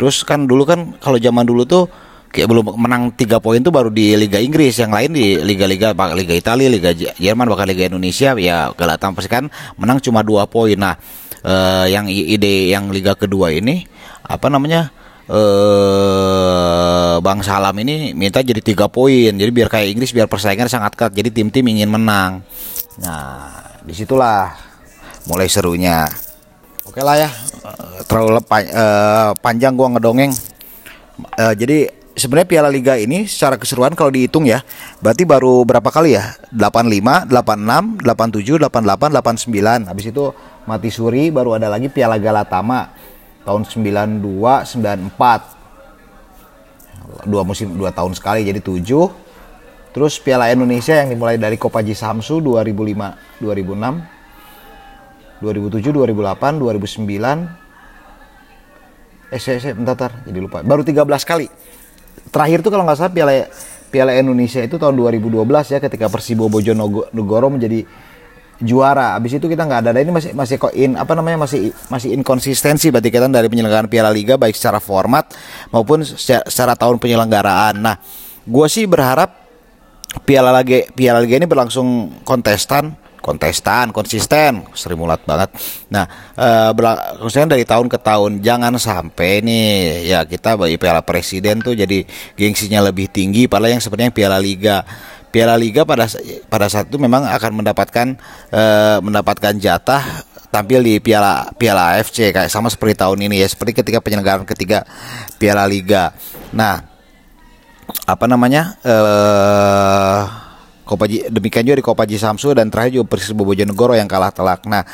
[0.00, 1.84] Terus kan dulu kan kalau zaman dulu tuh
[2.32, 6.32] kayak belum menang tiga poin tuh baru di Liga Inggris yang lain di liga-liga Liga
[6.32, 9.44] Italia Liga Jerman bahkan Liga Indonesia ya Galatasaray pasti kan
[9.76, 10.74] menang cuma dua poin.
[10.80, 10.96] Nah
[11.44, 13.84] eh, yang ide yang Liga kedua ini
[14.24, 14.88] apa namanya
[15.28, 19.36] eh Bang Salam ini minta jadi tiga poin.
[19.36, 21.12] Jadi biar kayak Inggris biar persaingan sangat ketat.
[21.12, 22.40] Jadi tim-tim ingin menang.
[23.04, 24.56] Nah di situlah
[25.28, 26.08] mulai serunya.
[26.88, 27.30] Oke lah ya
[28.08, 30.32] terlalu eh, panjang gua ngedongeng.
[31.36, 34.60] Eh, jadi sebenarnya Piala Liga ini secara keseruan kalau dihitung ya
[35.00, 36.36] berarti baru berapa kali ya?
[36.52, 40.24] 85 86 87 88 89 habis itu
[40.68, 42.92] mati suri baru ada lagi Piala Galatama
[43.42, 45.62] tahun 92 94
[47.26, 49.10] dua musim dua tahun sekali jadi tujuh.
[49.92, 57.60] Terus Piala Indonesia yang dimulai dari Kopaji Samsu 2005 2006 2007 2008 2009
[59.32, 60.64] eh saya, saya bentar, bentar, jadi lupa.
[60.64, 61.44] Baru 13 kali
[62.32, 63.32] terakhir tuh kalau nggak salah Piala
[63.92, 65.36] Piala Indonesia itu tahun 2012
[65.68, 67.84] ya ketika Persibo Bojonegoro menjadi
[68.64, 69.18] juara.
[69.18, 70.00] Abis itu kita nggak ada.
[70.00, 74.08] Ini masih masih kok in apa namanya masih masih inkonsistensi berarti kita dari penyelenggaraan Piala
[74.08, 75.28] Liga baik secara format
[75.68, 77.76] maupun secara, secara tahun penyelenggaraan.
[77.84, 78.00] Nah,
[78.48, 79.36] gue sih berharap
[80.24, 84.66] Piala Liga Piala Liga ini berlangsung kontestan kontestan konsisten.
[84.74, 85.54] Seri mulat banget.
[85.88, 86.04] Nah
[86.34, 89.66] eh, dari tahun ke tahun jangan sampai nih
[90.10, 92.02] ya kita bagi piala presiden tuh jadi
[92.34, 94.82] gengsinya lebih tinggi padahal yang sebenarnya piala liga.
[95.32, 96.04] Piala liga pada
[96.52, 98.06] pada saat itu memang akan mendapatkan
[98.52, 103.80] eh, mendapatkan jatah tampil di piala piala AFC kayak sama seperti tahun ini ya seperti
[103.80, 104.84] ketika penyelenggaraan ketiga
[105.40, 106.12] piala liga.
[106.52, 106.84] Nah
[108.04, 110.41] apa namanya eh
[110.92, 114.68] Kopaji demikian juga di Kopaji Samsu dan terakhir juga Persibo Bojonegoro yang kalah telak.
[114.68, 114.84] Nah,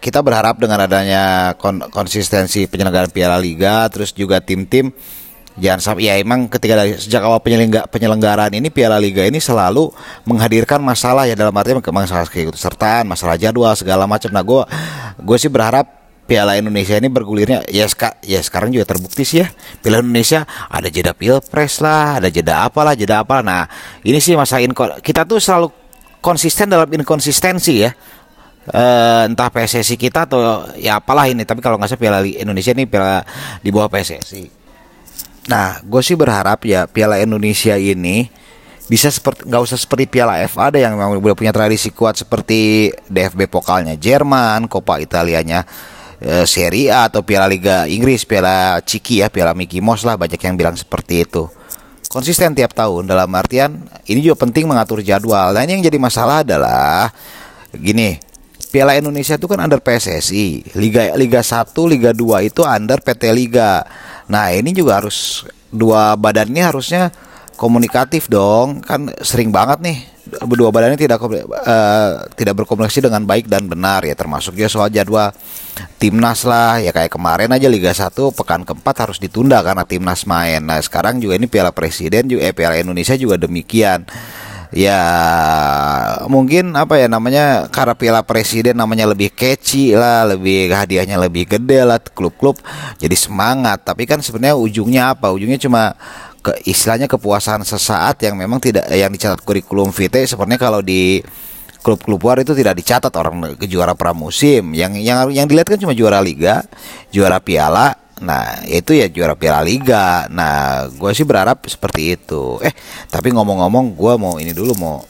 [0.00, 4.90] kita berharap dengan adanya kon- konsistensi penyelenggaraan Piala Liga terus juga tim-tim
[5.54, 9.92] jangan sampai ya emang ketika dari sejak awal penyelengga, penyelenggaraan ini Piala Liga ini selalu
[10.26, 14.32] menghadirkan masalah ya dalam arti masalah keikutsertaan, masalah jadwal segala macam.
[14.34, 14.62] Nah, gue
[15.20, 19.50] gue sih berharap Piala Indonesia ini bergulirnya ya, seka, ya sekarang juga terbukti sih ya.
[19.82, 23.42] Piala Indonesia ada jeda pilpres lah ada jeda apalah jeda apalah.
[23.42, 23.62] Nah
[24.06, 25.68] ini sih masa inko- kita tuh selalu
[26.22, 27.90] konsisten dalam inkonsistensi ya.
[28.62, 32.86] Eh, entah PSSI kita atau ya apalah ini tapi kalau nggak salah Piala Indonesia ini
[32.86, 33.26] piala
[33.58, 34.46] di bawah PSSI
[35.50, 38.30] nah gue sih berharap ya Piala Indonesia ini
[38.86, 42.94] bisa seperti nggak usah seperti Piala FA ada yang memang udah punya tradisi kuat seperti
[43.10, 45.66] DFB pokalnya Jerman, Coppa Italianya
[46.22, 50.38] eh, Serie A atau Piala Liga Inggris, Piala Ciki ya, Piala Mickey Mouse lah banyak
[50.38, 51.50] yang bilang seperti itu.
[52.06, 55.50] Konsisten tiap tahun dalam artian ini juga penting mengatur jadwal.
[55.50, 57.08] Nah ini yang jadi masalah adalah
[57.72, 58.20] gini,
[58.72, 63.84] Piala Indonesia itu kan under PSSI, Liga Liga 1, Liga 2 itu under PT Liga.
[64.32, 67.12] Nah, ini juga harus dua badan ini harusnya
[67.56, 68.80] komunikatif dong.
[68.84, 74.14] Kan sering banget nih berdua badannya tidak eh, tidak berkomunikasi dengan baik dan benar ya
[74.14, 75.34] termasuk juga soal jadwal
[75.98, 80.62] timnas lah ya kayak kemarin aja Liga 1 pekan keempat harus ditunda karena timnas main.
[80.62, 84.06] Nah, sekarang juga ini Piala Presiden juga eh Piala Indonesia juga demikian.
[84.72, 85.04] Ya
[86.32, 91.84] mungkin apa ya namanya karena Piala Presiden namanya lebih catchy lah, lebih hadiahnya lebih gede
[91.84, 92.56] lah klub-klub
[92.96, 93.84] jadi semangat.
[93.84, 95.28] Tapi kan sebenarnya ujungnya apa?
[95.28, 95.92] Ujungnya cuma
[96.42, 101.22] ke istilahnya kepuasan sesaat yang memang tidak yang dicatat kurikulum vitae sebenarnya kalau di
[101.82, 104.72] klub-klub luar itu tidak dicatat orang ke juara pramusim.
[104.72, 106.62] Yang yang yang dilihat kan cuma juara liga,
[107.10, 107.98] juara piala.
[108.22, 110.30] Nah, itu ya juara piala liga.
[110.30, 112.62] Nah, gue sih berharap seperti itu.
[112.62, 112.70] Eh,
[113.10, 115.02] tapi ngomong-ngomong, gue mau ini dulu mau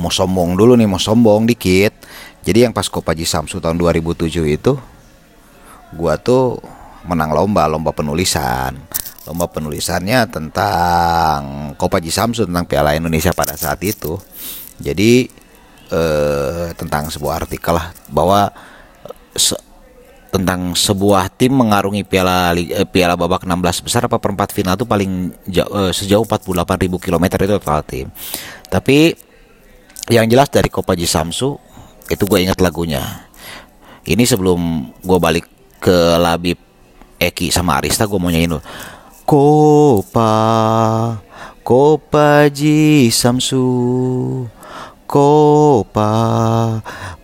[0.00, 1.92] mau sombong dulu nih, mau sombong dikit.
[2.44, 4.76] Jadi yang pas Kopaji Samsu tahun 2007 itu,
[5.96, 6.60] gua tuh
[7.08, 8.76] menang lomba, lomba penulisan.
[9.24, 14.20] Lomba penulisannya tentang Kopaji Samsu tentang Piala Indonesia pada saat itu.
[14.76, 15.28] Jadi
[15.88, 18.52] eh, tentang sebuah artikel lah bahwa
[19.32, 19.60] se-
[20.34, 25.30] tentang sebuah tim mengarungi piala eh, piala babak 16 besar apa perempat final itu paling
[25.46, 28.06] jauh, eh, sejauh 48.000 km itu total tim.
[28.66, 29.14] Tapi
[30.10, 31.56] yang jelas dari Kopaji Samsu
[32.10, 33.24] itu gue ingat lagunya.
[34.04, 35.48] Ini sebelum gue balik
[35.80, 36.60] ke Labib
[37.16, 38.64] Eki sama Arista gue mau nyanyiin dulu.
[39.24, 40.36] Kopa
[41.64, 43.64] Kopaji Samsu.
[45.08, 46.12] Kopa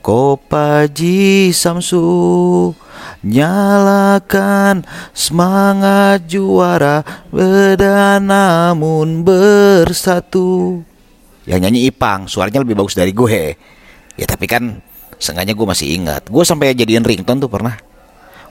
[0.00, 2.08] Kopaji Samsu.
[3.20, 4.80] Nyalakan
[5.12, 10.80] semangat juara Beda namun bersatu.
[11.44, 13.60] Yang nyanyi Ipang Suaranya lebih bagus dari gue.
[14.16, 14.80] Ya tapi kan
[15.20, 16.32] Seenggaknya gue masih ingat.
[16.32, 17.76] Gue sampai jadiin ringtone tuh pernah.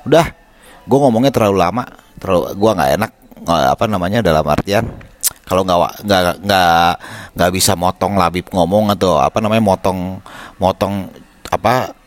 [0.05, 0.37] Udah
[0.85, 1.89] Gue ngomongnya terlalu lama
[2.21, 3.11] terlalu Gue nggak enak
[3.47, 4.87] Apa namanya dalam artian
[5.49, 6.89] kalau nggak nggak nggak
[7.33, 10.21] nggak bisa motong labib ngomong atau apa namanya motong
[10.61, 11.09] motong
[11.49, 11.97] apa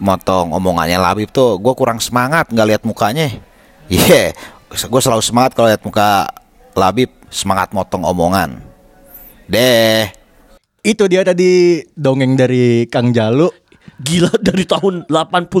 [0.00, 3.28] motong omongannya labib tuh gue kurang semangat nggak lihat mukanya.
[3.86, 4.34] Iya
[4.66, 6.26] gue selalu semangat kalau lihat muka
[6.74, 8.58] labib semangat motong omongan.
[9.46, 10.10] Deh.
[10.82, 13.46] Itu dia tadi dongeng dari Kang Jalu.
[13.96, 15.56] Gila dari tahun 88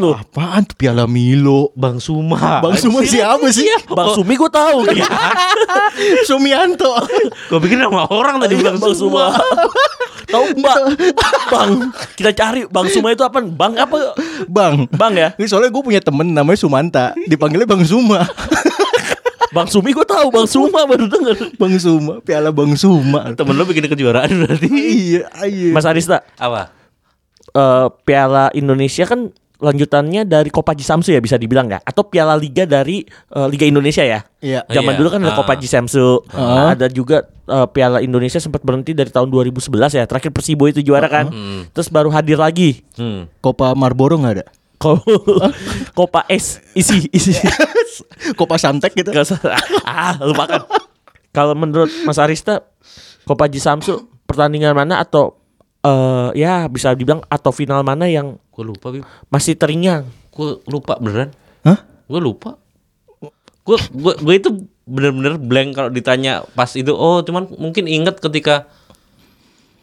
[0.00, 0.16] loh.
[0.16, 1.76] Apaan tuh Piala Milo?
[1.76, 2.64] Bang Suma.
[2.64, 3.68] Bang Suma siapa sih?
[3.92, 4.88] Bang Sumi gue tahu.
[6.28, 6.96] Sumianto.
[7.52, 9.36] Gue pikir nama orang tadi Bang, Bang Suma.
[10.24, 10.82] Tahu Bang?
[11.52, 11.70] Bang.
[12.16, 13.44] Kita cari Bang Suma itu apa?
[13.44, 14.16] Bang apa?
[14.48, 14.88] Bang.
[14.96, 15.36] Bang ya?
[15.36, 17.12] Ini soalnya gue punya temen namanya Sumanta.
[17.28, 18.24] Dipanggilnya Bang Suma.
[19.52, 21.60] Bang Sumi gue tahu Bang Suma baru denger.
[21.60, 22.24] Bang Suma.
[22.24, 23.36] Piala Bang Suma.
[23.36, 24.68] Temen lo bikin kejuaraan berarti.
[24.72, 25.76] iya, iya.
[25.76, 26.75] Mas Arista, Apa?
[27.56, 32.68] Eh, Piala Indonesia kan lanjutannya dari Kopaji Samsu ya bisa dibilang ya atau Piala Liga
[32.68, 34.20] dari eh, Liga Indonesia ya.
[34.38, 34.68] Iya.
[34.68, 34.98] Zaman Iya.
[35.00, 35.38] dulu kan ada Ah.
[35.38, 40.04] Kopaji Samsu, ada juga eh, Piala Indonesia sempat berhenti dari tahun 2011 ya.
[40.04, 41.32] Terakhir Persibo itu juara kan.
[41.72, 42.84] Terus baru hadir lagi.
[42.94, 43.32] Hmm.
[43.38, 44.46] Copa Marlboro nggak ada?
[45.92, 47.32] Kopa S isi isi.
[48.38, 49.08] Copa Samtek gitu.
[49.08, 49.40] Gak usah.
[49.82, 50.68] ah, lupakan.
[51.32, 52.60] Kalau menurut Mas Arista,
[53.24, 55.40] Kopaji Samsu pertandingan mana atau
[55.86, 59.04] eh ya bisa dibilang atau final mana yang Gue lupa, Bib.
[59.28, 60.08] masih teringat?
[60.32, 61.30] Gue lupa beneran.
[61.62, 61.84] Hah?
[62.08, 62.56] Gue lupa.
[63.66, 64.50] Gue gue gue itu
[64.86, 66.90] bener-bener blank kalau ditanya pas itu.
[66.90, 68.66] Oh, cuman mungkin inget ketika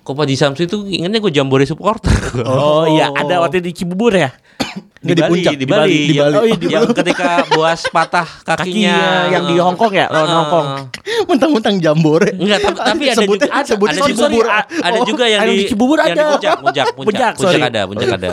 [0.04, 2.12] Kopaji Samsu itu ingetnya gue jambore supporter.
[2.44, 4.36] Oh, iya, ada waktu di Cibubur ya.
[5.04, 6.36] Nggak, di puncak, di di Bali, Bali, di Yang- Bali.
[6.36, 8.98] Oh, iya, di yang ketika Boas patah kakinya Kakinya
[9.30, 10.36] yang di Hong Kong ya, lawan Ah.
[10.36, 10.68] Hong Kong.
[11.26, 12.30] Mentang-mentang jambore.
[12.34, 14.46] Enggak, tapi, tapi ada Sebutnya- juga ada, sebutnya ada sorry, juga, Cibubur.
[14.48, 16.14] ada Oh, juga yang ada di, di Cibubur yang ada.
[16.14, 17.62] di puncak, puncak, puncak, Puncak, puncak, sorry.
[17.62, 18.30] ada, puncak ada.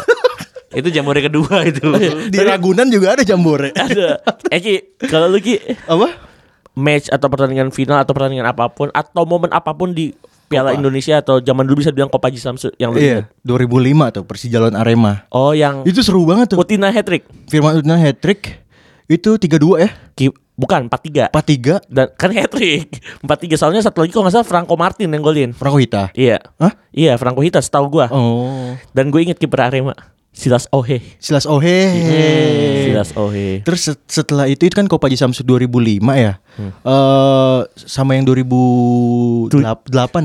[0.70, 1.87] itu jambore kedua itu.
[2.29, 3.74] Di Ragunan juga ada jambore.
[3.74, 4.22] Ada.
[4.46, 4.74] Eh Ki,
[5.05, 6.31] kalau lu Ki Apa?
[6.72, 10.14] match atau pertandingan final atau pertandingan apa pun atau momen apa pun di
[10.51, 10.83] Piala Kopa.
[10.83, 13.47] Indonesia atau zaman dulu bisa bilang Kopaji Samsu yang lu Iya, ingat?
[13.47, 15.31] 2005 tuh Persijalan Arema.
[15.31, 16.59] Oh, yang Itu seru banget tuh.
[16.59, 17.23] Mutina hat trick.
[17.47, 18.59] Firman Utina hat trick
[19.07, 19.91] itu 3-2 ya.
[20.19, 21.31] Ki, bukan 4-3.
[21.31, 22.99] 4-3 Dan kan hat trick.
[23.23, 25.55] 4-3 soalnya satu lagi kalau nggak salah Franco Martin yang golin.
[25.55, 26.11] Franco Hita.
[26.19, 26.43] Iya.
[26.59, 26.75] Hah?
[26.91, 28.11] Iya, Franco Hita setahu gua.
[28.11, 28.75] Oh.
[28.91, 29.95] Dan gue inget kiper Arema.
[30.31, 31.03] Silas Ohe.
[31.19, 31.77] Silas Ohe.
[32.87, 33.66] Silas Ohe.
[33.66, 36.38] Terus set- setelah itu itu kan Kopaji Samsu 2005 ya.
[36.55, 36.71] Hmm.
[36.71, 39.51] Eh sama yang 2008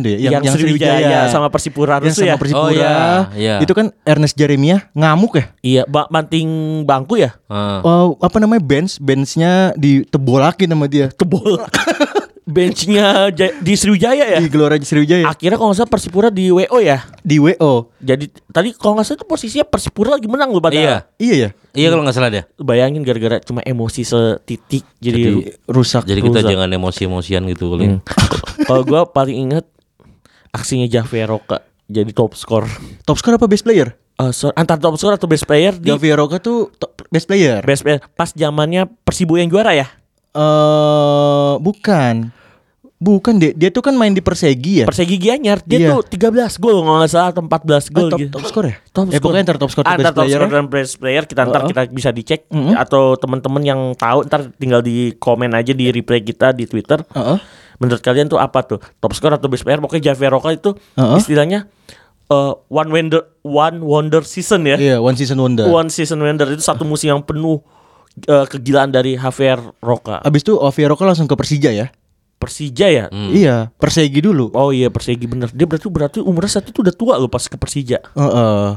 [0.01, 2.35] deh Yang, Sriwijaya sama Persipura Yang sama ya.
[2.37, 2.65] Persipura.
[2.65, 2.95] Oh, iya,
[3.33, 3.55] iya.
[3.59, 5.45] Itu kan Ernest Jeremia ngamuk ya.
[5.65, 6.47] Iya, ba- banting
[6.85, 7.33] bangku ya.
[7.49, 7.81] Ah.
[7.81, 11.09] Oh, apa namanya bench benchnya ditebolakin sama dia.
[11.09, 11.57] Tebol.
[12.45, 14.39] benchnya di Sriwijaya ya.
[14.39, 17.01] Di Gelora Sriwijaya Akhirnya kalau nggak salah Persipura di WO ya.
[17.25, 17.89] di WO.
[17.97, 20.77] Jadi tadi kalau nggak salah itu posisinya Persipura lagi menang loh pada.
[20.77, 20.97] Iya.
[21.17, 21.49] Iya ya.
[21.73, 22.43] Iya kalau nggak salah dia.
[22.61, 26.05] Bayangin gara-gara cuma emosi setitik jadi, rusak.
[26.05, 26.51] Jadi kita Rusak.
[26.53, 27.97] jangan emosi-emosian gitu kali.
[27.97, 27.99] Hmm.
[28.63, 29.65] Kalau gua paling ingat
[30.53, 32.69] aksinya Javier Roca jadi top score.
[33.05, 33.93] Top score apa best player?
[34.15, 37.59] Eh, so- antar top score atau best player di Javier Roca tuh top- best player.
[37.61, 39.89] best player pas zamannya Persibo yang juara ya.
[40.35, 42.15] Eh bukan.
[42.95, 44.85] Bukan dia dia tuh kan main di Persegi ya.
[44.87, 45.89] Persegi Gianyar dia Iya.
[45.93, 47.51] tuh 13 gol kalau nggak salah atau 14
[47.85, 48.31] Oh, gol top, gitu.
[48.31, 48.75] top score ya?
[48.89, 50.39] Top Eh, pokoknya ntar top score Ah, top player.
[50.39, 51.69] score dan best player kita ntar Uh-uh.
[51.69, 52.71] kita bisa dicek Mm-mm.
[52.73, 57.03] atau teman-teman yang tahu ntar tinggal di komen aja di replay kita di Twitter.
[57.05, 57.37] Heeh.
[57.75, 58.79] Menurut kalian tuh apa tuh?
[58.97, 59.77] Top score atau best player?
[59.77, 61.19] Pokoknya Javier Roca itu Uh-uh.
[61.19, 61.67] istilahnya
[62.25, 64.79] eh, one wonder one wonder season ya.
[64.79, 65.67] Iya, one season wonder.
[65.67, 67.59] One season wonder itu satu musim yang penuh
[68.23, 70.23] eh, kegilaan dari Javier Roca.
[70.23, 71.91] Abis itu Javier Roca langsung ke Persija ya?
[72.35, 73.05] Persija ya?
[73.11, 74.51] Iya, Persegi dulu.
[74.53, 75.49] Oh iya Persegi bener.
[75.55, 78.03] Dia berarti berarti umurnya saat itu udah tua loh pas ke Persija.
[78.13, 78.67] Heeh.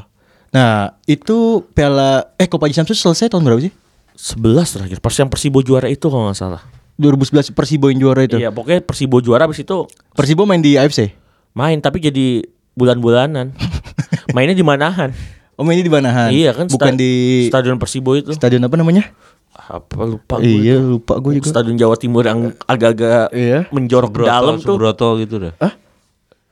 [0.49, 3.73] Nah, itu Piala eh Copa Champions selesai tahun berapa sih?
[4.17, 4.99] 11 terakhir.
[5.05, 6.63] Pas yang Persibo juara itu kalau nggak salah.
[6.99, 8.41] 2011 Persibo yang juara itu.
[8.41, 9.87] Iya, pokoknya Persibo juara abis itu
[10.17, 11.13] Persibo main di AFC.
[11.53, 12.47] main tapi jadi
[12.79, 13.53] bulan-bulanan.
[14.35, 15.11] Mainnya di Manahan.
[15.59, 16.31] Oh, mainnya di Banahan.
[16.31, 17.13] Iya kan bukan sta- di
[17.47, 18.31] Stadion Persibo itu.
[18.31, 19.11] stadion apa namanya?
[19.51, 20.47] Apa lupa gue.
[20.47, 21.51] Iya, lupa gue juga.
[21.51, 23.67] Stadion Jawa Timur yang agak-agak Iya.
[23.69, 24.65] menjorok Subroto, dalam tuh.
[24.71, 25.55] Subroto gitu dah.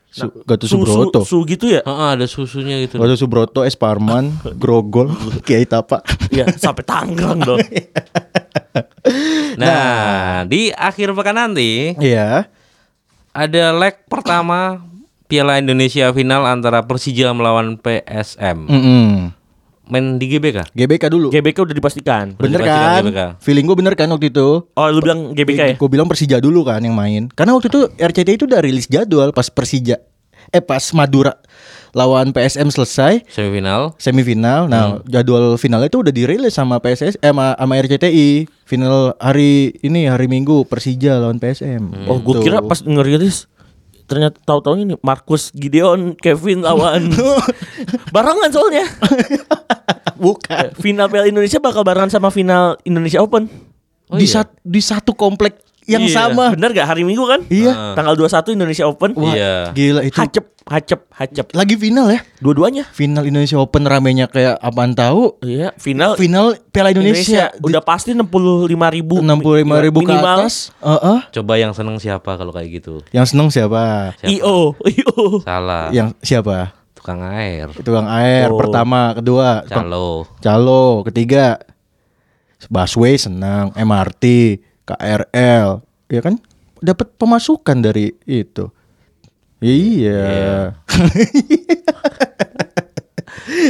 [0.08, 1.20] Su Gatot Su, su, Subroto.
[1.22, 1.80] su gitu ya?
[1.80, 2.96] Heeh, ada susunya gitu.
[2.96, 6.02] Gatot Subroto, Es Parman, Grogol, Kiai Tapa.
[6.28, 7.60] Iya, sampai Tangerang dong.
[9.56, 12.48] Nah, di akhir pekan nanti Iya.
[13.30, 14.80] ada leg pertama
[15.26, 18.58] Piala Indonesia final antara Persija melawan PSM.
[18.64, 19.34] Mm-mm.
[19.86, 20.70] Main di GBK.
[20.72, 21.30] GBK dulu.
[21.30, 22.34] GBK udah dipastikan.
[22.34, 23.02] bener dipastikan kan?
[23.02, 23.20] GBK.
[23.38, 24.66] Feeling gue bener kan waktu itu.
[24.68, 25.74] Oh, lu bilang GBK ya?
[25.74, 27.30] Gue bilang Persija dulu kan yang main.
[27.30, 30.02] Karena waktu itu RCTI itu udah rilis jadwal pas Persija.
[30.48, 31.38] Eh pas Madura
[31.90, 33.94] lawan PSM selesai Semifinal.
[33.96, 34.66] semifinal.
[34.66, 34.70] Hmm.
[34.70, 38.46] Nah, jadwal finalnya itu udah dirilis sama PSS eh sama, sama RCTI.
[38.62, 42.06] Final hari ini hari Minggu Persija lawan PSM.
[42.06, 42.46] Oh, gue Gitu.
[42.46, 43.46] kira pas ngerilis
[44.06, 47.10] ternyata tahu-tahu ini Markus Gideon Kevin lawan
[48.14, 48.86] barengan soalnya.
[50.22, 50.72] Bukan.
[50.78, 53.50] Final Piala Indonesia bakal barengan sama final Indonesia Open.
[54.06, 56.12] Di sat- di satu komplek yang Iya.
[56.12, 56.50] sama.
[56.50, 57.94] bener gak hari Minggu kan Iya.
[57.94, 59.70] tanggal 21 Indonesia Open Iya.
[59.70, 60.14] Gila itu.
[60.14, 62.20] hacep hacep hacep Lagi final ya.
[62.38, 65.38] dua-duanya Final Indonesia Open ramenya kayak apaan tahu.
[65.40, 70.74] iya final Final Piala Indonesia, udah pasti 65 ribu 65 ribu ke minimal atas.
[70.76, 71.18] Heeh.
[71.32, 72.98] Coba yang seneng siapa kalau kayak gitu?
[73.10, 74.12] Yang seneng siapa?
[74.18, 74.26] Siapa?
[74.28, 75.88] IO IO Salah.
[75.90, 76.74] Yang siapa?
[76.92, 77.70] Tukang air.
[77.78, 78.58] Tukang air Oh.
[78.58, 80.26] pertama, kedua, Calo.
[80.36, 81.62] calo, ketiga.
[82.66, 85.68] Busway senang, MRT, KRL,
[86.06, 86.38] ya kan?
[86.78, 88.70] Dapat pemasukan dari itu.
[89.58, 90.22] Iya.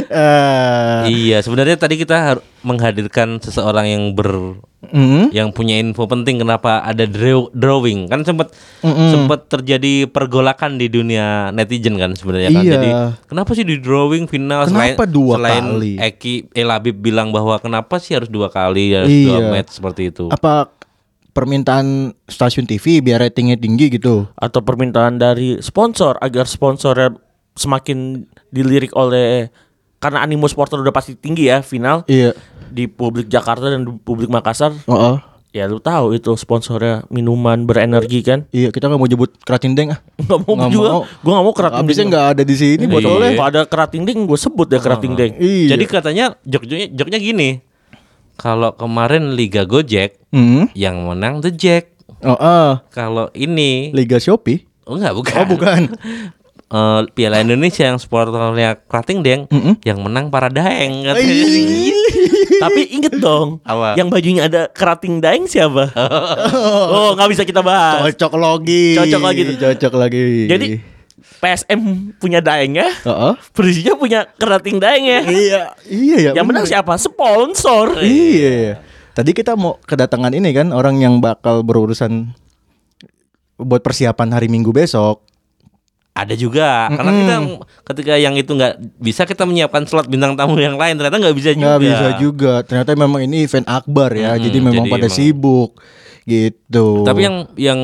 [0.07, 6.35] Eh, Iya, sebenarnya tadi kita har- menghadirkan seseorang yang ber mm, yang punya info penting
[6.37, 8.51] kenapa ada draw- drawing kan sempat
[8.83, 12.73] sempat terjadi pergolakan di dunia netizen kan sebenarnya kan Iya.
[12.73, 12.89] jadi
[13.23, 15.93] kenapa sih di drawing final selain Kenapa dua selain kali?
[15.95, 19.29] Eki Elabib bilang bahwa kenapa sih harus dua kali harus Iya.
[19.29, 20.67] dua match seperti itu apa
[21.37, 21.85] permintaan
[22.25, 24.25] stasiun TV biar ratingnya tinggi gitu?
[24.33, 27.13] atau permintaan dari sponsor agar sponsornya
[27.53, 29.53] semakin dilirik oleh
[29.97, 32.33] karena animo supporter udah pasti tinggi ya final Iya.
[32.67, 35.17] di publik Jakarta dan di publik Makassar Oh,
[35.49, 39.89] ya lu tahu itu sponsornya minuman berenergi kan iya kita nggak mau nyebut keratin deng
[39.91, 39.99] ah.
[40.21, 41.01] nggak mau Nggak juga mau.
[41.01, 43.29] gue nggak mau kerating Abisnya nggak ada di sini botolnya.
[43.31, 45.67] Kalau ada kerating ding gue sebut ya kerating ding Iya.
[45.73, 47.49] jadi katanya joknya joknya gini
[48.37, 50.69] kalau kemarin Liga Gojek Hmm.
[50.71, 52.81] yang menang The Jack Oh, ah.
[52.89, 54.65] kalau ini Liga Shopee.
[54.83, 55.81] oh enggak bukan Oh, bukan.
[56.67, 59.47] Eh, Piala Indonesia yang supporternya Krating Deng
[59.81, 61.47] yang menang para Daeng katanya.
[62.67, 63.95] tapi inget dong Apa?
[63.95, 65.95] yang bajunya ada kerating daeng siapa
[66.91, 68.99] oh nggak bisa kita bahas Cocok lagi.
[68.99, 69.41] Cocok lagi.
[69.55, 70.23] Cocok lagi.
[70.51, 70.65] jadi
[71.37, 71.81] PSM
[72.15, 73.33] punya daengnya Heeh.
[73.51, 76.31] Persija punya kerating daengnya Iya, iya ya.
[76.33, 76.73] yang menang bener.
[76.73, 78.81] siapa sponsor Iya.
[79.11, 82.37] Tadi kita mau kedatangan ini kan orang yang bakal berurusan
[83.55, 85.25] buat persiapan hari Minggu besok.
[86.13, 87.35] Ada juga karena kita
[87.83, 91.49] ketika yang itu nggak bisa kita menyiapkan slot bintang tamu yang lain ternyata nggak bisa
[91.51, 91.61] juga.
[91.67, 92.53] Nggak bisa juga.
[92.61, 94.33] Ternyata memang ini event akbar ya.
[94.33, 95.71] Mm-mm, jadi memang jadi pada emang- sibuk
[96.25, 97.01] gitu.
[97.01, 97.79] Tapi yang yang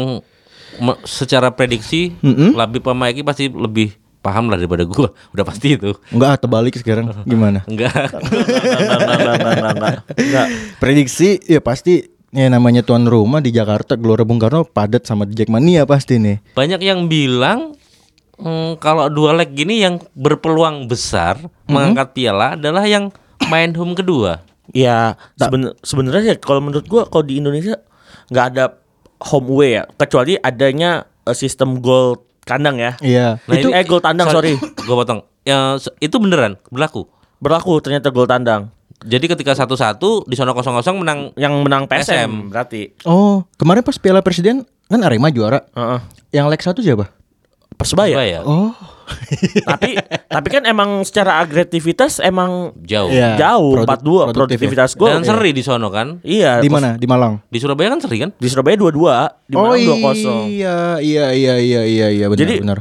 [1.03, 2.53] secara prediksi Mm-mm.
[2.53, 3.93] Labib sama Eki pasti lebih
[4.23, 5.11] paham lah daripada gua.
[5.35, 5.91] Udah pasti itu.
[6.09, 7.61] enggak terbalik sekarang gimana?
[7.71, 7.91] Enggak.
[10.15, 10.47] Enggak.
[10.81, 15.37] Prediksi ya pasti Ya namanya tuan rumah di Jakarta Gelora Bung Karno padat sama di
[15.37, 16.41] Jackmania pasti nih.
[16.57, 17.77] Banyak yang bilang
[18.41, 21.37] mm, kalau dua leg gini yang berpeluang besar
[21.69, 23.13] mengangkat piala adalah yang
[23.53, 24.41] main home kedua.
[24.73, 27.77] Ya seben- sebenarnya ya kalau menurut gua kalau di Indonesia
[28.33, 28.81] nggak ada
[29.19, 32.95] home away ya kecuali adanya eh, sistem gol kandang ya.
[32.99, 33.39] Iya.
[33.39, 35.23] Nah, itu ini- eh gol tandang sorry Gue potong.
[35.43, 37.07] Ya, itu beneran berlaku.
[37.37, 42.31] berlaku ternyata gol tandang Jadi ketika satu-satu di sono kosong-kosong menang yang menang PSM, PSM.
[42.47, 42.81] berarti.
[43.03, 45.59] Oh, kemarin pas Piala Presiden kan Arema juara.
[45.69, 45.99] Heeh.
[46.31, 47.11] Yang leg satu siapa?
[47.73, 48.15] Persebaya.
[48.17, 48.39] Persebaya.
[48.45, 48.71] Oh.
[49.67, 49.99] tapi
[50.31, 53.11] tapi kan emang secara agresivitas emang Jauh.
[53.11, 53.35] Iya.
[53.35, 55.11] jauh Produk- 42 produktif produktivitas gol.
[55.11, 56.23] Dan seri di sono kan.
[56.23, 56.63] Iya.
[56.63, 56.95] Di mana?
[56.95, 57.43] Di Malang.
[57.51, 58.31] Di Surabaya kan seri kan?
[58.31, 60.47] Di Surabaya 22, di oh Malang 2-0.
[60.47, 62.79] iya iya iya iya iya iya benar Jadi benar.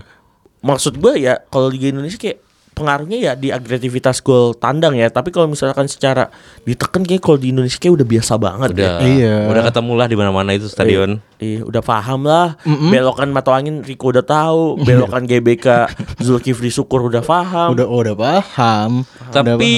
[0.63, 2.39] Maksud gue ya kalau Liga Indonesia kayak
[2.73, 5.09] pengaruhnya ya di agresivitas gol tandang ya.
[5.13, 6.29] Tapi kalau misalkan secara
[6.65, 8.83] ditekan kayak kalau di Indonesia kayak udah biasa banget Udah.
[8.83, 8.93] ya.
[9.05, 9.37] Iya.
[9.53, 11.21] Udah ketemu lah di mana-mana itu stadion.
[11.43, 12.55] Iya, udah paham lah.
[12.65, 15.91] Belokan mata angin Riko udah tahu, belokan GBK
[16.23, 17.75] Zulkifli Syukur udah paham.
[17.75, 19.03] Udah udah paham.
[19.31, 19.73] Udah Tapi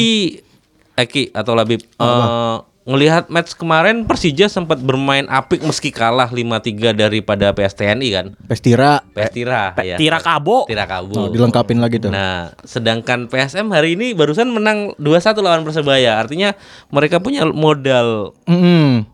[0.95, 7.57] Eki atau Labib eh, ngelihat match kemarin Persija sempat bermain apik meski kalah 5-3 daripada
[7.57, 8.26] PSTNI kan.
[8.45, 9.01] Pestira.
[9.16, 9.97] Pestira ya.
[9.97, 10.68] Tira Kabo.
[10.68, 11.16] Tira Kabu.
[11.16, 12.12] Oh, dilengkapin lagi tuh.
[12.12, 16.20] Nah, sedangkan PSM hari ini barusan menang 2-1 lawan Persebaya.
[16.20, 16.53] Artinya
[16.93, 19.09] mereka punya modal Mm-mm.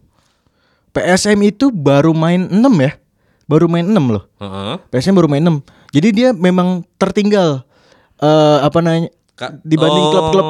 [0.91, 2.99] PSM itu baru main 6 ya.
[3.47, 4.27] Baru main 6 loh.
[4.43, 4.83] Heeh.
[4.91, 5.63] PSM baru main 6.
[5.95, 7.63] Jadi dia memang tertinggal
[8.21, 9.09] eh apa namanya
[9.41, 10.47] Ka- dibanding Oh, klub-klub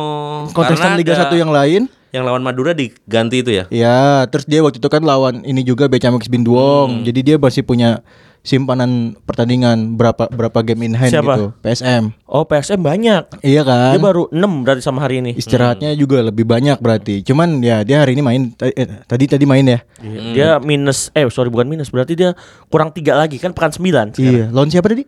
[0.51, 1.83] kontestan karena Liga ada- 1 yang lain.
[2.11, 3.65] Yang lawan Madura diganti itu ya.
[3.71, 6.35] Ya, terus dia waktu itu kan lawan ini juga Becamix Hmm.
[6.35, 7.07] Binduong.
[7.07, 8.03] Jadi dia masih punya
[8.41, 11.35] simpanan pertandingan berapa berapa game in hand Siapa?
[11.37, 11.47] gitu.
[11.61, 12.11] PSM.
[12.25, 13.31] Oh, PSM banyak.
[13.41, 13.95] Iya kan?
[13.95, 15.37] Dia baru 6 berarti sama hari ini.
[15.37, 17.23] Istirahatnya juga lebih banyak berarti.
[17.23, 18.75] Cuman ya dia hari ini main eh,
[19.07, 19.79] tadi tadi main ya.
[19.95, 20.35] Hmm.
[20.35, 22.35] Dia minus eh sorry bukan minus berarti dia
[22.67, 25.07] kurang tiga lagi kan pekan 9 Iya, lawan siapa tadi?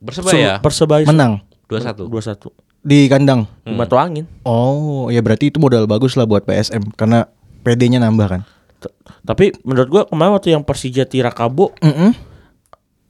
[0.00, 2.10] Persebaya Persebaya Menang 2-1.
[2.10, 2.50] 21.
[2.80, 3.44] Di kandang.
[3.64, 3.76] Hmm.
[3.76, 4.24] Batu angin.
[4.42, 7.28] Oh, ya berarti itu modal bagus lah buat PSM karena
[7.60, 8.42] PD-nya nambah kan.
[8.80, 8.92] T-
[9.24, 12.10] Tapi menurut gua kemarin waktu yang Persija Tirakabo Mm-mm.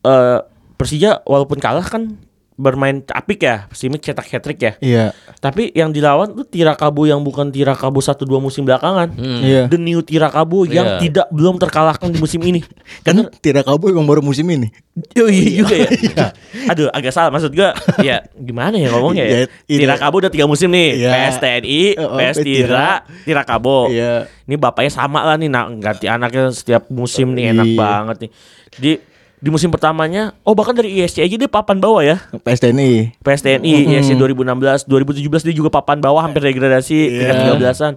[0.02, 0.38] eh
[0.74, 2.18] Persija walaupun kalah kan
[2.60, 4.72] bermain apik ya, Simic cetak hat trick ya.
[4.78, 5.04] Iya.
[5.40, 9.16] Tapi yang dilawan tuh Tirakabo yang bukan Tirakabo 1 2 musim belakangan.
[9.16, 9.72] Iya.
[9.72, 10.98] The new Tirakabo yang Iya.
[11.00, 12.60] tidak belum terkalahkan di musim ini.
[13.06, 14.68] Kan tidak kabur emang baru musim ini.
[15.16, 15.88] Oh iya juga ya.
[16.70, 17.72] Aduh agak salah maksud gua
[18.04, 19.38] ya gimana ya ngomongnya ya.
[19.64, 21.00] Tirakabo udah tiga musim nih.
[21.00, 21.10] Iya.
[21.32, 22.44] PSTNI, Oh, PS Tira.
[22.44, 22.88] Tira,
[23.24, 23.88] Tirakabo.
[23.88, 24.28] Iya.
[24.44, 27.78] Ini bapaknya sama lah nih nah, ganti anaknya setiap musim nih enak Iya.
[27.78, 28.30] banget nih.
[28.76, 28.92] Di
[29.40, 32.20] di musim pertamanya oh bahkan dari ISC aja dia papan bawah ya.
[32.30, 33.16] PSTNI.
[33.18, 37.94] PSTNI ISC 2016, 2017 dia juga papan bawah hampir degradasi peringkat 13-an.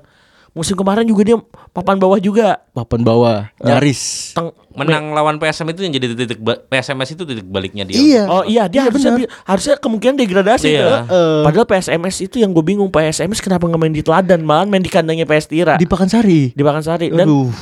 [0.53, 1.37] Musim kemarin juga dia
[1.73, 2.61] papan bawah juga.
[2.71, 4.31] Papan bawah, nyaris.
[4.37, 7.93] Teng Menang lawan PSM itu yang jadi titik PSMS itu titik baliknya dia.
[7.93, 8.23] Iya.
[8.25, 9.29] Oh iya dia harusnya benar.
[9.45, 11.05] harusnya kemungkinan degradasi Iya.
[11.05, 11.41] Eh.
[11.45, 14.89] Padahal PSMS itu yang gue bingung PSMS kenapa nggak main di Teladan malah main di
[14.89, 16.57] kandangnya PS Tira Di Pakansari.
[16.57, 17.53] di Pakansari dan Aduh.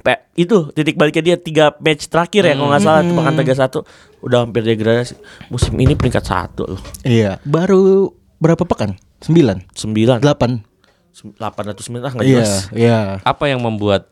[0.00, 3.58] Pe- itu titik baliknya dia tiga match terakhir ya kalau nggak salah di Pekan Tegas
[3.58, 3.78] satu.
[4.18, 5.14] Udah hampir degradasi.
[5.46, 6.82] Musim ini peringkat satu loh.
[7.02, 8.96] Iya, baru berapa pekan?
[9.20, 10.18] 9, sembilan.
[10.18, 11.12] 8.
[11.12, 12.52] Sem- delapan atau sembilan ah nggak Iya, jelas.
[12.72, 13.00] iya.
[13.20, 14.08] Apa yang membuat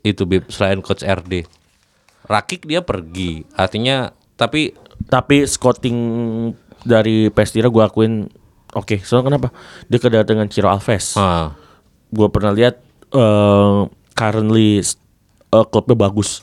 [0.00, 1.44] itu Bib selain coach RD?
[2.24, 3.44] Rakik dia pergi.
[3.52, 4.72] Artinya tapi
[5.04, 5.98] tapi scouting
[6.80, 8.24] dari PS Tira gue akuin
[8.70, 9.48] oke soalnya kenapa?
[9.86, 11.14] Dia kedatangan Ciro Alves.
[11.14, 11.52] Ah,
[12.08, 13.78] gue pernah lihat eh
[14.12, 14.80] currently
[15.50, 16.42] eh, klubnya bagus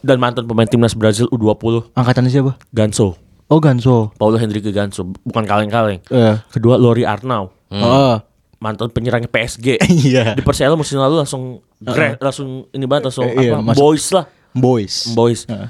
[0.00, 2.56] dan mantan pemain timnas Brazil U20 Angkatan siapa?
[2.70, 3.16] Ganso
[3.46, 4.14] Oh, Ganso.
[4.14, 6.38] Paulo Henrique Ganso bukan kaleng-kaleng Eh.
[6.48, 8.16] kedua Lori Arnau Oh.
[8.56, 9.76] mantan penyerangnya PSG
[10.06, 10.32] Iya.
[10.32, 13.80] di Persela musim lalu langsung gra- langsung ini banget langsung iya, apa masuk.
[13.80, 14.94] boys lah Boys.
[15.10, 15.68] boys Heeh.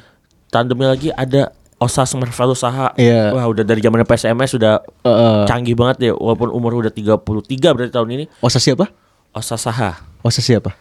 [0.49, 3.33] tandemnya lagi ada Osas Marvelo Saha Iya.
[3.33, 7.25] wah udah dari zamannya PSMS sudah Eh, canggih banget ya walaupun umur udah 33
[7.73, 8.93] berarti tahun ini Osas siapa?
[9.31, 10.77] Osas Saha Osas siapa?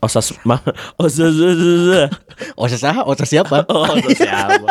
[0.00, 0.60] Osas ma
[1.00, 2.10] Osas Osas
[2.56, 3.64] Osas ah, Osas siapa?
[3.72, 4.68] Oh, Osas siapa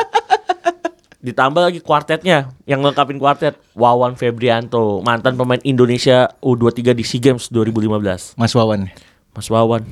[1.20, 7.52] Ditambah lagi kuartetnya yang lengkapin kuartet Wawan Febrianto mantan pemain Indonesia U23 di SEA Games
[7.52, 8.88] 2015 Mas Wawan.
[9.36, 9.84] Mas Wawan.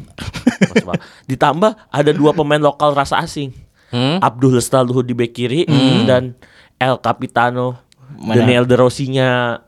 [0.72, 1.02] Mas Wawan.
[1.28, 3.52] Ditambah ada dua pemain lokal rasa asing.
[3.92, 4.24] Hmm?
[4.24, 5.68] Abdul Lestaluhu di bek kiri
[6.08, 6.36] dan
[6.80, 7.88] El Capitano
[8.18, 8.44] Mana?
[8.44, 9.62] Daniel De Rossi-nya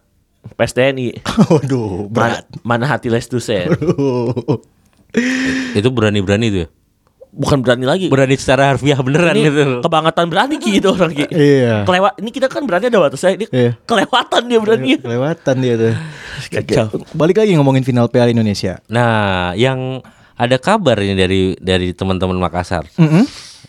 [0.55, 1.21] PSTNI.
[1.51, 2.47] Waduh, berat.
[2.63, 3.69] Mana, mana hati Lestusen.
[5.80, 6.70] Itu berani-berani itu ya.
[7.30, 8.10] Bukan berani lagi.
[8.10, 9.86] Berani secara harfiah beneran ini gitu.
[9.86, 11.30] kebangetan berani Ki itu orang Ki.
[11.30, 11.86] Iya.
[11.86, 13.38] Kelewat ini kita kan berani ada batasnya.
[13.38, 13.72] Ini Iya.
[13.86, 14.97] kelewatan dia berani.
[14.97, 15.93] Kelewatan dia tuh.
[16.49, 16.86] Kacau.
[17.14, 18.82] Balik lagi ngomongin final Piala Indonesia.
[18.89, 20.01] Nah, yang
[20.34, 22.89] ada kabar ini dari dari teman-teman Makassar.
[22.97, 23.24] Mm-mm.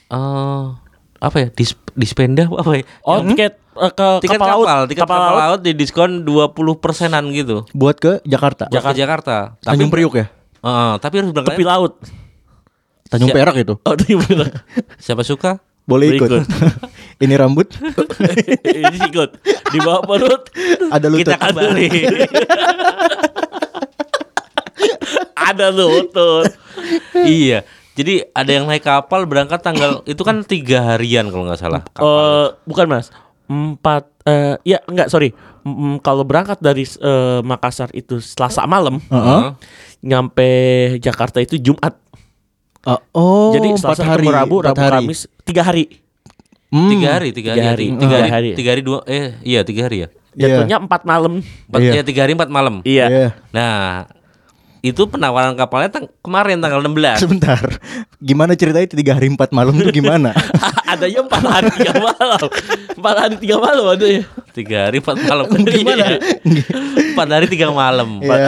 [0.09, 0.64] Eh,
[1.20, 1.49] apa ya?
[1.53, 2.84] Dis, dispenda apa ya?
[3.05, 7.28] Oh, tiket eh, ke tiket kapal, kapal, laut, tiket kapal, laut di diskon 20 persenan
[7.36, 7.68] gitu.
[7.76, 8.72] Buat ke Jakarta.
[8.72, 8.97] Jakarta.
[8.97, 9.36] Ke Jakarta.
[9.61, 10.32] Tanjung Priuk ya?
[10.61, 11.56] Eh, tapi harus berangkat.
[11.56, 11.92] tepi laut.
[13.08, 13.36] Tanjung Siap.
[13.40, 13.74] Perak itu.
[13.80, 14.54] Oh, tepi laut.
[15.00, 15.58] Siapa suka?
[15.82, 16.28] Boleh ikut.
[16.28, 16.44] ikut.
[17.24, 17.68] Ini rambut
[18.64, 20.48] Ini ikut di bawah perut.
[20.88, 21.28] ada lutut.
[21.28, 21.88] Kita kembali.
[25.40, 26.46] Ada lutut.
[27.16, 27.66] iya.
[27.90, 31.82] Jadi ada yang naik kapal berangkat tanggal itu kan tiga harian kalau nggak salah.
[31.90, 32.06] Kapal.
[32.06, 33.11] Eh, bukan mas
[33.50, 39.52] empat eh ya enggak sorry Mm, kalau berangkat dari eh, Makassar itu Selasa malam Heeh.
[40.01, 40.48] Nyampe
[40.98, 41.96] Jakarta itu Jumat
[42.80, 45.05] Uh, oh, jadi empat Selasa hari, ketemu Rabu Rabu hari.
[45.05, 45.84] Kamis tiga hari
[46.72, 46.88] Hmm.
[46.88, 47.84] tiga hari, tiga, Tiga hari, hari.
[47.92, 48.51] tiga Tiga hari, hari.
[48.57, 50.09] tiga hari dua, eh iya tiga hari ya.
[50.32, 51.92] Jatuhnya empat malam Empat, Iya.
[51.92, 52.80] ya tiga hari empat malam.
[52.88, 53.28] iya Iya.
[53.53, 54.07] Nah,
[54.80, 57.60] itu penawaran kapalnya tang- kemarin tanggal 16 Sebentar.
[58.18, 60.32] Gimana ceritanya tiga hari empat malam itu gimana?
[60.90, 62.40] ada yang empat hari tiga malam
[62.92, 66.06] empat hari tiga malam ada ya tiga hari empat malam Gimana?
[67.12, 68.28] empat hari tiga malam Iya.
[68.30, 68.38] Nah,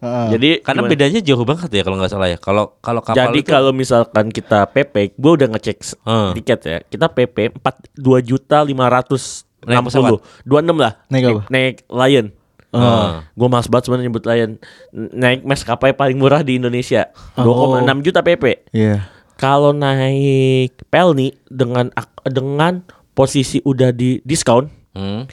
[0.00, 0.26] Heeh.
[0.30, 0.90] jadi karena gimana?
[0.90, 4.26] bedanya jauh banget ya kalau nggak salah ya kalau kalau kapal jadi itu kalau misalkan
[4.28, 6.32] kita PP gue udah ngecek Hmm.
[6.32, 11.24] tiket ya kita PP empat dua juta lima ratus enam puluh dua enam lah Naik
[11.26, 11.42] apa?
[11.48, 12.26] naik Lion
[12.72, 13.26] Ah.
[13.28, 14.52] gue males banget sebenarnya nyebut Lion
[14.90, 17.74] N- naik maskapai paling murah di Indonesia Oh.
[17.76, 19.10] 2,6 juta PP Iya.
[19.34, 21.90] kalau naik Pelni dengan
[22.22, 25.26] dengan posisi udah di diskon Hmm.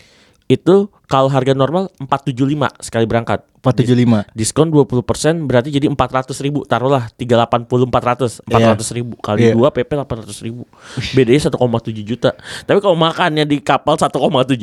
[0.46, 3.40] itu kalau harga normal 475 sekali berangkat.
[3.58, 4.32] 475.
[4.32, 5.04] diskon 20%
[5.44, 6.64] berarti jadi 400 ribu.
[6.64, 9.54] Taruhlah 380 400 400 ribu kali Iya.
[9.54, 10.64] dua PP 800 ribu.
[11.12, 11.56] Bedanya 1,7
[12.02, 12.32] juta.
[12.62, 14.16] Tapi kalau makannya di kapal 1,7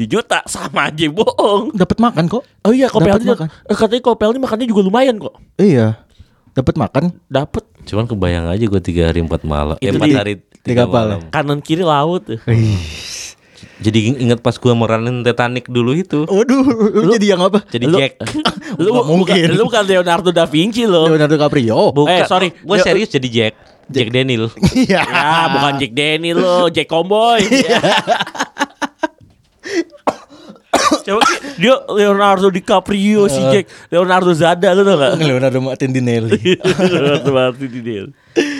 [0.05, 1.73] juta sama aja bohong.
[1.75, 2.43] Dapat makan kok.
[2.45, 3.49] oh iya Dapat kopel makan.
[3.51, 5.35] eh, katanya kopel ini makannya juga lumayan kok.
[5.57, 6.01] Iya.
[6.51, 7.05] Dapat makan.
[7.27, 7.65] dapet.
[7.85, 9.77] Cuman kebayang aja gue tiga hari empat malam.
[9.79, 10.93] Eh, Itu empat di- hari di tiga kapal.
[10.95, 11.21] malam.
[11.29, 12.25] Kanan kiri laut
[13.77, 16.63] jadi ing- ingat pas gue meranin Titanic dulu itu Waduh,
[16.95, 17.63] lu jadi yang apa?
[17.67, 18.13] jadi Lu- Jack
[18.83, 19.35] lu mungkin.
[19.41, 21.91] bukan, lu bukan Leonardo da Vinci lo Leonardo DiCaprio.
[21.91, 22.49] bukan Eh, sorry.
[22.53, 23.55] gue serius jadi Jack
[23.87, 24.49] Jack Daniel
[24.79, 25.03] Iya.
[25.03, 27.81] ya bukan Jack Daniel lo Jack Comboy Iya.
[31.05, 31.23] Coba
[31.57, 35.17] dia Leonardo DiCaprio si Jack Leonardo Zada lu tau gak?
[35.19, 36.59] Leonardo Martin Dinelli.
[36.61, 38.07] Leonardo Martin Dinel.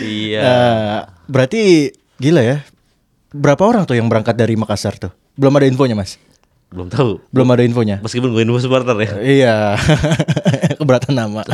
[0.01, 2.57] iya Eh, berarti gila ya.
[3.35, 5.11] Berapa orang tuh yang berangkat dari Makassar tuh?
[5.35, 6.15] Belum ada infonya, Mas.
[6.71, 7.99] belum tahu Belum ada infonya.
[7.99, 9.57] meskipun gue info supporter ya Iya.
[10.79, 11.47] Keberatan nama.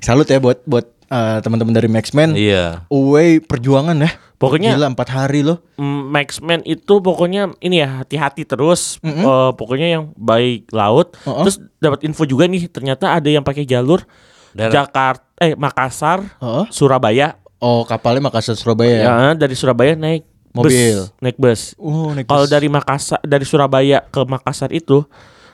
[0.00, 2.34] Salut ya buat buat eh, teman-teman dari Maxman.
[2.34, 4.12] iya Away perjuangan ya.
[4.36, 5.60] Pokoknya- gila empat hari loh.
[5.76, 9.20] Mm, Maxman itu pokoknya ini ya hati-hati terus Eh,
[9.50, 11.44] pokoknya yang baik laut Uh-uh.
[11.44, 14.04] terus dapat info juga nih ternyata ada yang pakai jalur
[14.50, 14.72] Darat.
[14.72, 16.64] Jakarta eh Makassar Heeh.
[16.68, 18.92] Surabaya Oh kapalnya Makassar Surabaya.
[18.94, 19.04] ya?
[19.04, 21.06] ya dari Surabaya naik Mobil.
[21.06, 25.06] bus, naik bus Oh, naik Kalau dari Makassar dari Surabaya ke Makassar itu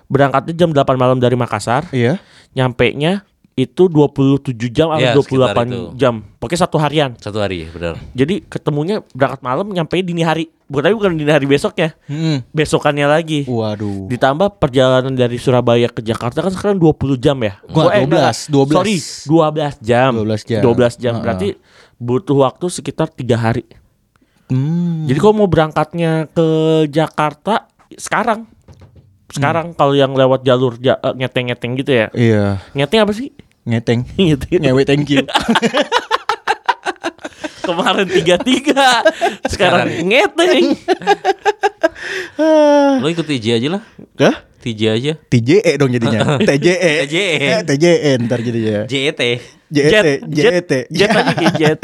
[0.06, 2.16] berangkatnya jam 8 malam dari Makassar, Iya.
[2.52, 5.80] nyampe nya itu 27 jam atau Iya, 28 sekitar itu.
[5.96, 6.14] jam.
[6.36, 7.10] Pokoknya satu harian.
[7.16, 10.52] satu hari benar Jadi ketemunya berangkat malam nyampe dini hari.
[10.66, 11.96] Bukan tapi bukan dini hari besoknya.
[12.04, 12.44] Hmm.
[12.50, 13.48] Besokannya lagi.
[13.48, 14.12] Waduh.
[14.12, 17.56] Ditambah perjalanan dari Surabaya ke Jakarta kan sekarang 20 jam ya.
[17.66, 18.76] Oh, eh, 12, enggak, 12.
[18.76, 20.10] Sorry, 12 jam.
[20.12, 20.60] 12 jam.
[20.60, 21.14] 12 jam.
[21.18, 21.48] Berarti
[21.96, 23.64] butuh waktu sekitar tiga hari.
[24.46, 25.04] Hmm.
[25.04, 26.46] Jadi kalau mau berangkatnya ke
[26.86, 28.46] Jakarta sekarang,
[29.26, 32.62] sekarang kalau yang lewat jalur ja- eh, ngeteng-ngeteng gitu ya, Iya.
[32.72, 33.34] ngeteng apa sih?
[33.64, 34.06] Ngeteng.
[34.16, 34.62] Ngeteng.
[34.62, 35.26] Ngewe thank you.
[37.58, 39.02] Kemarin tiga tiga,
[39.50, 40.78] sekarang ngeteng.
[43.02, 43.82] lo ikut TJ aja lah
[44.20, 44.36] Hah?
[44.66, 46.34] TJ aja TJE dong jadinya.
[46.48, 47.06] TJE.
[47.06, 47.26] TJE.
[47.38, 48.82] Eh, TJE ntar jadinya.
[48.84, 49.14] JET
[49.66, 49.86] JET.
[49.86, 50.70] jet, JET.
[50.88, 51.78] jet aja kayak jet,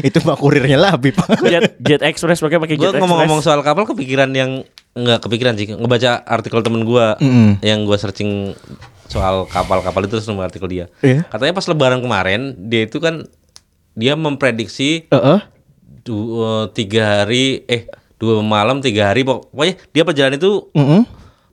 [0.00, 1.16] Itu mah kurirnya Labib.
[1.48, 3.48] jet, jet express pakai pakai Gue jet ngomong-ngomong express.
[3.50, 7.60] soal kapal kepikiran yang nggak kepikiran sih ngebaca artikel temen gue Mm-mm.
[7.60, 8.52] yang gue searching
[9.06, 10.84] soal kapal-kapal itu terus nemu artikel dia.
[10.98, 11.24] Iya.
[11.26, 13.24] Katanya pas Lebaran kemarin dia itu kan
[13.92, 15.40] dia memprediksi Heeh.
[16.02, 21.04] du- eh, tiga hari eh dua malam tiga hari pok- pokoknya dia perjalanan itu Heeh.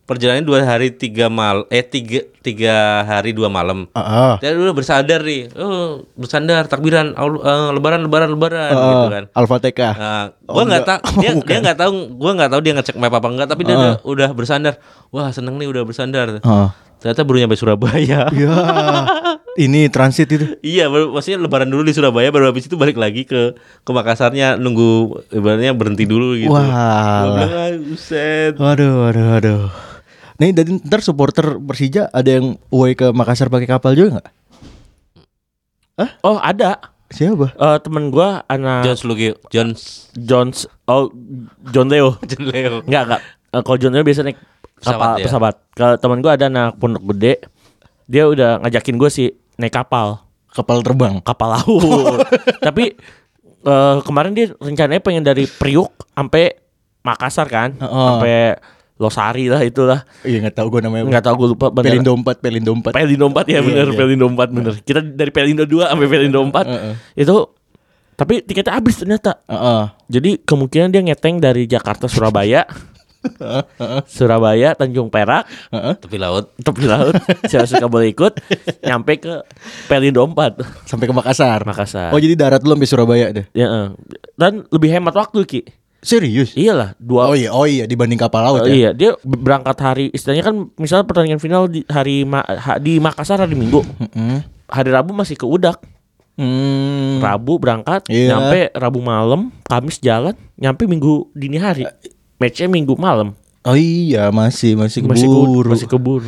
[0.03, 3.87] Perjalanan dua hari tiga mal eh tiga tiga hari dua malam.
[3.89, 4.33] Heeh.
[4.37, 9.23] Dia udah bersandar nih, oh bersandar takbiran eh, lebaran lebaran lebaran gitu kan.
[9.31, 9.93] Al-Fatihah.
[9.95, 10.99] Nah, Oh, gua nggak enggak.
[10.99, 13.61] tahu dia Oh, dia nggak tahu gua nggak tahu dia ngecek map apa enggak tapi
[13.63, 13.79] dia Ah.
[13.79, 14.73] udah, udah bersandar.
[15.09, 16.37] Wah, seneng nih udah bersandar.
[16.37, 16.67] Heeh.
[16.99, 18.31] Ternyata baru nyampe Surabaya.
[18.31, 18.53] Ya.
[19.55, 20.57] Ini transit itu.
[20.59, 23.53] iya, baru, maksudnya lebaran dulu di Surabaya baru habis itu balik lagi ke
[23.85, 26.49] ke Makassarnya nunggu ibaratnya berhenti dulu gitu.
[26.49, 27.37] Wah.
[27.37, 28.49] Bilang, ah.
[28.57, 29.61] Waduh, waduh, waduh.
[30.35, 34.27] Nih, dari ntar supporter Persija ada yang away ke Makassar pakai kapal juga nggak?
[36.21, 36.81] Oh ada.
[37.07, 37.53] Siapa?
[37.53, 41.13] Eh temen gua anak Jones Lugio, Jones Jones oh
[41.69, 42.17] John Leo.
[42.29, 42.81] John Leo.
[42.83, 43.21] Enggak enggak.
[43.53, 44.39] Eh, Kalau John Leo biasa naik
[44.81, 45.23] kapal Pesawat ya?
[45.23, 45.55] pesawat.
[45.71, 47.33] Kalau temen gua ada anak pondok gede.
[48.03, 50.19] Dia udah ngajakin gue sih naik kapal.
[50.49, 51.21] Kapal terbang.
[51.21, 52.25] kapal laut.
[52.67, 52.97] Tapi
[53.63, 56.57] eh, kemarin dia rencananya pengen dari Priuk sampai
[56.99, 58.05] Makassar kan, Heeh.
[58.07, 58.35] sampai
[58.93, 60.05] Losari lah itulah.
[60.21, 61.03] Iya nggak tahu gue namanya.
[61.09, 62.93] Nggak tahu gue lupa bandara- Pelindo 4, Pelindo 4.
[62.93, 63.97] Pelindo 4 ya Iya, bener iya.
[63.97, 64.73] Pelindo 4 bener.
[64.79, 66.93] Kita dari Pelindo 2 sampai Pelindo 4 Heeh.
[67.17, 67.35] itu
[68.13, 69.41] tapi tiketnya habis ternyata.
[69.45, 69.83] Heeh.
[70.07, 72.63] Jadi kemungkinan dia ngeteng dari Jakarta Surabaya.
[74.05, 76.51] Surabaya Tanjung Perak Tepi laut.
[76.59, 77.15] tepi laut
[77.47, 78.35] siapa suka boleh ikut
[78.83, 79.33] nyampe ke
[79.87, 81.63] Pelindo 4 Sampai ke Makassar.
[81.63, 82.11] Makassar.
[82.11, 83.45] Oh jadi darat dulu sampai Surabaya deh.
[83.51, 83.87] Ya, eh.
[84.35, 85.61] dan lebih hemat waktu Ki.
[86.03, 86.51] Serius?
[86.53, 88.71] Iyalah, dua Oh iya, oh iya dibanding kapal laut Oh, ya.
[88.71, 93.39] iya, dia berangkat hari istilahnya kan misalnya pertandingan final di hari Ma- ha- di Makassar
[93.39, 93.81] hari Minggu.
[94.65, 95.79] Hari Rabu masih ke Udak.
[96.33, 97.21] Hmm.
[97.21, 98.33] Rabu berangkat, Iya.
[98.33, 101.85] nyampe Rabu malam, Kamis jalan, nyampe Minggu dini hari.
[102.35, 103.37] Matchnya Minggu malam.
[103.61, 105.63] Oh iya masih masih Masih keburu.
[105.63, 106.27] ke, masih keburu.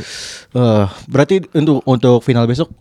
[0.53, 2.71] Eh, berarti untuk untuk final besok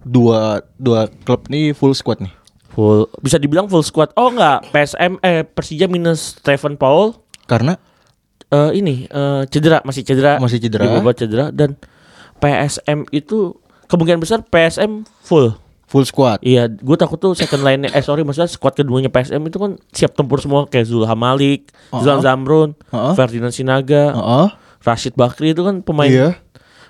[0.00, 2.30] dua dua klub nih full squad nih.
[2.74, 4.10] Full bisa dibilang full squad.
[4.14, 7.14] Oh enggak, PSM eh Persija minus Stephen Paul
[7.46, 7.78] Karena
[8.50, 10.36] eh ini eh, cedera, masih cedera.
[10.38, 10.82] Masih cedera.
[10.82, 11.78] Di babak cedera dan
[12.38, 13.54] PSM itu
[13.86, 15.54] kemungkinan besar PSM full.
[15.84, 16.42] full squad.
[16.42, 20.18] Iya, gue takut tuh second line eh sorry maksudnya squad keduanya PSM itu kan siap
[20.18, 22.24] tempur semua kayak Zulham Malik, Oh, Zulham oh.
[22.24, 23.12] Zamrun, Oh, oh.
[23.14, 24.48] Ferdinand Sinaga, Heeh.
[24.82, 26.28] Rashid Bakri itu kan pemain Iya.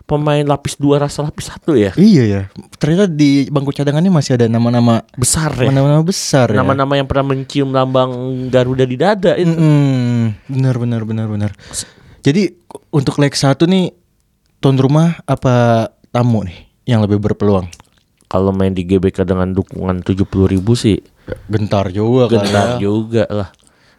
[0.04, 1.96] Pemain lapis dua rasa lapis satu ya.
[1.96, 2.42] Iya ya.
[2.76, 5.72] Ternyata di bangku cadangannya masih ada nama-nama Besar ya.
[5.72, 6.60] nama-nama besar ya.
[6.60, 8.12] Nama-nama yang pernah mencium lambang
[8.48, 9.48] Garuda di dada itu.
[9.48, 10.36] Mm-mm.
[10.52, 11.50] Benar benar benar benar.
[12.20, 12.52] Jadi
[12.92, 13.92] untuk leg satu nih
[14.60, 17.68] tuan rumah apa tamu nih yang lebih berpeluang?
[18.24, 20.98] Kalau main di GBK dengan dukungan 70 ribu sih
[21.48, 22.76] Gentar juga kan gentar ya.
[22.76, 23.48] juga lah.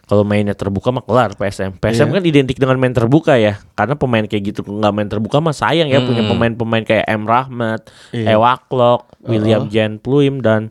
[0.06, 1.82] Kalau mainnya terbuka mah kelar PSM.
[1.82, 2.14] PSM Iya.
[2.14, 3.58] kan identik dengan main terbuka ya.
[3.74, 7.90] Karena pemain kayak gitu nggak main terbuka mah sayang ya punya pemain-pemain kayak M Rahmat,
[8.14, 8.38] Iya.
[8.38, 10.70] Ewaklok, William Jan Pluim dan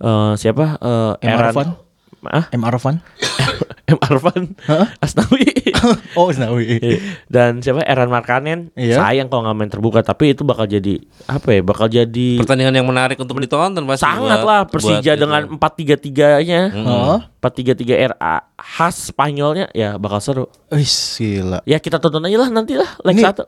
[0.00, 0.80] eh, siapa?
[1.20, 1.38] Eh, M.
[2.24, 3.02] Ah, M Arfan?
[3.92, 4.54] M Arfan.
[4.98, 5.42] Asnawi.
[6.18, 6.78] oh, Snawi.
[7.34, 7.82] dan siapa?
[7.82, 8.70] Eran Markanen.
[8.72, 8.96] Iya.
[8.96, 11.60] Sayang kalau nggak main terbuka tapi itu bakal jadi apa ya?
[11.60, 14.06] Bakal jadi Pertandingan yang menarik untuk ditonton pasti.
[14.06, 16.60] sangat buat- lah buat Persija dengan 4-3-3-nya.
[16.70, 17.16] Heeh.
[17.36, 20.44] 4-3-3 RA khas Spanyolnya ya bakal seru.
[20.70, 20.86] Wih,
[21.18, 21.58] gila.
[21.64, 23.44] Ya kita tonton aja lah nanti lah leg Ini- satu.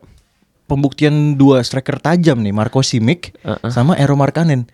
[0.64, 3.68] Pembuktian dua striker tajam nih, Marco Simic Heeh.
[3.68, 4.64] sama Ero Markkanen.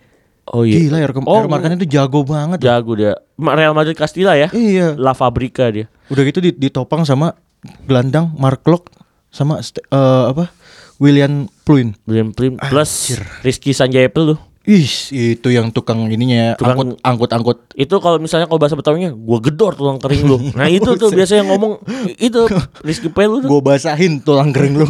[0.51, 0.83] Oh iya.
[0.83, 2.59] Gila, Ero, Oh, Markkanen itu jago banget.
[2.59, 3.15] Jago dia.
[3.39, 4.51] Real Madrid Castilla ya.
[4.51, 4.99] Iya.
[4.99, 5.87] La Fabrica dia.
[6.11, 7.39] Udah gitu di- ditopang sama
[7.87, 8.91] gelandang Mark Locke
[9.31, 10.51] sama eh, apa?
[10.99, 11.95] William Pluin.
[12.03, 14.50] William Plim plus Rizky Sanjaya tuh.
[14.61, 17.57] Ih, itu yang tukang ininya Tukang- angkut angkut angkut.
[17.73, 20.37] Itu kalau misalnya kalau bahasa Betawinya gua gedor tulang kering lu.
[20.53, 21.81] Nah, itu tuh biasanya ngomong
[22.21, 22.45] itu
[22.85, 23.49] Rizky Pelu tuh.
[23.49, 24.85] Gue basahin tulang kering lu.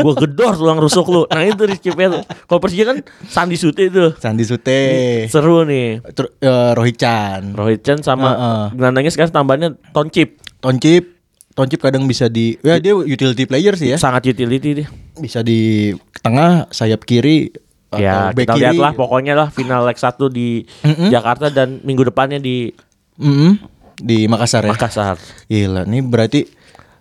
[0.00, 1.28] gua gedor tulang rusuk lu.
[1.28, 2.24] Nah, itu Rizky Pelu.
[2.48, 4.16] Kalau Persija kan Sandi Sute itu.
[4.16, 4.80] Sandi Sute.
[5.28, 6.00] Seru nih.
[6.16, 7.52] Ter, eh, Rohit Chan.
[7.52, 8.62] Rohit Chan sama Heeh.
[8.80, 10.40] gelandangnya sekarang tambahnya Toncip.
[10.64, 11.12] Toncip.
[11.54, 14.00] Toncip kadang bisa di ya dia utility player sih ya.
[14.00, 14.88] Sangat utility dia.
[15.14, 15.92] Bisa di
[16.24, 17.52] tengah, sayap kiri
[17.96, 18.80] Ya, atau back kita lihat kiri.
[18.80, 20.62] lah pokoknya lah final leg 1 di
[21.06, 22.70] Jakarta dan minggu depannya di
[23.14, 23.58] Mm-mm.
[23.96, 24.70] di Makassar ya.
[24.70, 25.16] Makassar.
[25.44, 26.40] Gila, nih berarti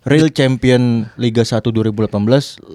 [0.04, 2.12] real champion Liga 1 2018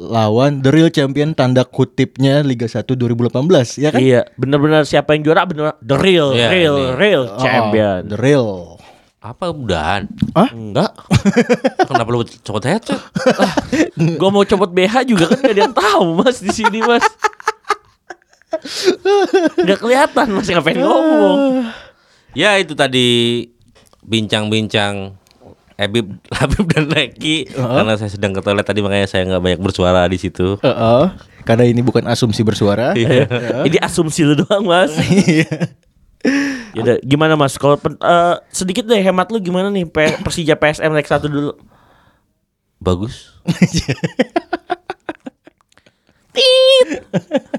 [0.09, 3.37] lawan the real champion tanda kutipnya Liga 1 2018
[3.77, 4.01] ya kan?
[4.01, 6.93] Iya, benar-benar siapa yang juara benar the real, Iya, real, ini.
[6.97, 8.01] real Oh, champion.
[8.07, 8.49] the real.
[9.19, 10.07] Apa udahan?
[10.31, 10.47] Hah?
[10.49, 10.95] Enggak.
[11.91, 13.03] Kenapa lu copot headset?
[14.19, 17.03] Gua mau copot BH juga kan gak ada yang tahu Mas di sini Mas.
[19.69, 21.69] Gak kelihatan Mas ngapain ngomong.
[22.33, 23.49] Ya itu tadi
[24.05, 25.17] bincang-bincang
[25.79, 30.03] Habib, Habib dan Neki karena saya sedang ke toilet tadi makanya saya nggak banyak bersuara
[30.11, 30.59] di situ.
[30.59, 31.05] Heeh.
[31.47, 32.93] Karena ini bukan asumsi bersuara.
[32.99, 33.31] Iya.
[33.65, 34.93] Ini asumsi lu doang Mas.
[36.75, 37.55] Yaudah, gimana Mas?
[37.57, 39.87] Kalau eh, sedikit deh hemat lu gimana nih
[40.21, 41.55] Persija PSM leg 1 dulu.
[42.83, 43.39] Bagus.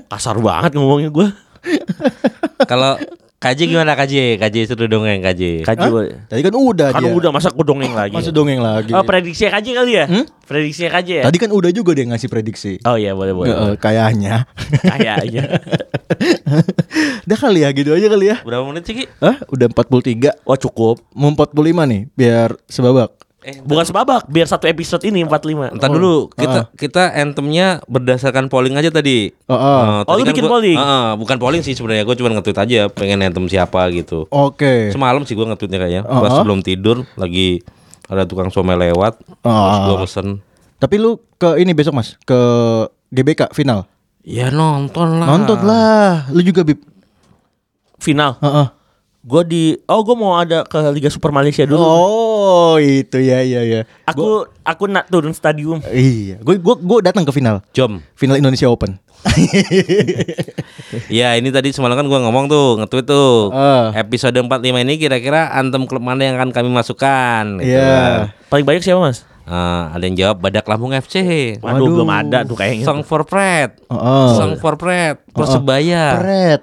[0.08, 1.28] Kasar banget ngomongnya gue.
[2.66, 2.96] Kalau
[3.40, 4.36] KJ gimana KJ?
[4.36, 5.64] KJ suruh dongeng KJ.
[5.64, 5.92] Kaji Hah?
[5.92, 6.12] boleh.
[6.28, 7.16] Tadi kan udah Kan dia.
[7.16, 8.12] udah masa gue dongeng lagi.
[8.12, 8.92] Masa dongeng lagi.
[8.92, 10.06] Oh prediksi kaji kali ya?
[10.44, 11.24] Prediksi kaji ya?
[11.24, 12.84] Tadi kan udah juga dia ngasih prediksi.
[12.84, 13.48] Oh iya boleh boleh.
[13.50, 14.44] Heeh, kayaknya.
[14.84, 15.44] Kayaknya.
[17.24, 18.42] Udah kali ya gitu aja kali ya.
[18.42, 19.06] Berapa menit sih Ki?
[19.22, 19.38] Hah?
[19.48, 21.00] Udah 43 Oh cukup.
[21.14, 21.54] Mau 45
[21.86, 25.72] nih biar sebabak Eh, Bukan sebabak, biar satu episode ini 45.
[25.72, 29.32] Entar dulu kita kita anthemnya berdasarkan polling aja tadi.
[29.48, 29.80] Oh, oh.
[29.80, 30.76] Eh, Oh, tadi lu bikin gua- polling?
[30.76, 34.28] Eh, eh, bukan polling sih sebenarnya gue cuma nge-tweet aja pengen anthem siapa gitu.
[34.28, 34.92] Oke.
[34.92, 36.44] Semalam sih gue nge-tweetnya kayaknya Oh, pas oh.
[36.44, 37.64] sebelum tidur lagi
[38.06, 39.16] ada tukang somai lewat.
[39.40, 39.48] Oh.
[39.48, 40.28] Terus gue pesen.
[40.76, 42.40] Tapi lu ke ini besok Mas, ke
[43.10, 43.88] GBK final.
[44.20, 45.28] Ya nonton lah.
[45.32, 46.28] Nonton lah.
[46.30, 46.84] Lu juga Bib.
[47.98, 48.36] Final.
[48.40, 48.68] Heeh.
[49.20, 51.76] Gue di Oh, gue mau ada ke Liga Super Malaysia dulu.
[51.78, 53.82] Oh, itu ya ya ya.
[54.06, 55.84] Aku aku nak turun stadium.
[55.84, 57.60] Iya, gue gue gue datang ke final.
[57.72, 58.00] Jom.
[58.16, 58.96] Final Indonesia Open.
[61.12, 63.52] Ya ini tadi semalam kan gue ngomong tuh nge-tweet tuh.
[63.52, 63.94] Ah.
[63.94, 64.50] Episode 45
[64.80, 67.60] ini kira-kira anthem klub mana yang akan kami masukkan.
[67.60, 67.86] gitu Iya.
[67.86, 68.20] kan.
[68.50, 69.22] Paling banyak siapa, Mas?
[69.44, 71.16] Eh, ada yang jawab Badak Lampung FC.
[71.60, 71.90] Waduh, Waduh.
[71.92, 72.86] belum ada tuh kayaknya.
[72.86, 73.78] Song for Pret.
[73.86, 74.30] Heeh.
[74.34, 75.18] Song for Pret.
[75.30, 76.06] Persebaya.
[76.16, 76.62] Pret.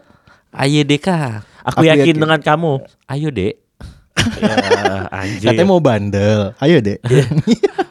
[0.50, 1.08] AYDK.
[1.66, 2.16] Aku, Aku yakin, yakin.
[2.16, 2.72] dengan kamu.
[3.06, 3.54] Ayo dek.
[4.38, 4.54] ya,
[5.12, 5.50] anjir.
[5.50, 6.54] Katanya mau bandel.
[6.56, 6.98] Ayo deh.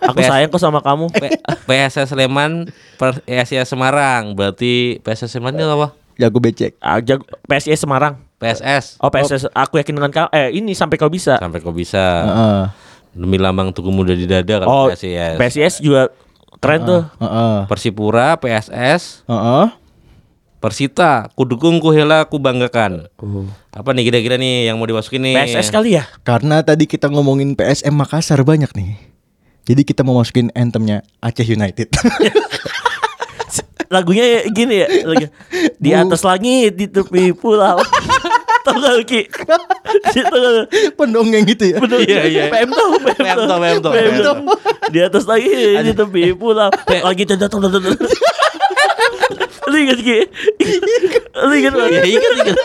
[0.01, 1.11] Aku sayang kok sama kamu.
[1.11, 4.31] P- PSS Sleman per PSS Semarang.
[4.31, 5.91] Berarti PSS Sleman itu apa?
[6.15, 6.79] Jago becek.
[6.79, 8.15] Ah, jago- PSIS Semarang.
[8.35, 8.99] PSS.
[8.99, 9.47] Oh, PSS.
[9.49, 10.27] Aku yakin dengan kamu.
[10.29, 11.35] Eh, ini sampai kau bisa.
[11.35, 11.99] Sampai kau bisa.
[12.23, 12.61] Heeh.
[13.13, 15.35] Demi lambang tugu muda di dada kan Oh, PSIS.
[15.35, 16.11] PSIS juga
[16.57, 17.03] keren tuh.
[17.17, 17.57] Heeh.
[17.65, 19.65] Persipura, PSS, Heeh.
[20.65, 23.05] Persita, ku dukung, ku hela, ku banggakan.
[23.69, 25.37] Apa nih kira-kira nih yang mau dimasukin nih?
[25.37, 26.09] PSS kali ya?
[26.25, 28.97] Karena tadi kita ngomongin PSM Makassar banyak nih.
[29.69, 31.93] Jadi kita mau masukin anthemnya Aceh United.
[33.93, 35.29] Lagunya gini ya, lagi.
[35.77, 37.77] Di atas langit, di tepi pulau.
[38.65, 39.21] Tahu gak Ki?
[40.97, 41.77] Pendongeng gitu ya.
[41.77, 42.09] Betul.
[42.09, 42.43] Iya, iya.
[42.49, 43.37] PM tuh, PM
[43.85, 43.93] tuh.
[43.93, 44.35] PM tuh.
[44.89, 46.73] Di atas lagi di tepi pulau.
[46.89, 47.85] Lagi datang datang.
[49.65, 50.19] Lu ingat Ki?
[51.35, 52.01] Lu ingat Ya banget.
[52.05, 52.57] ingat ingat.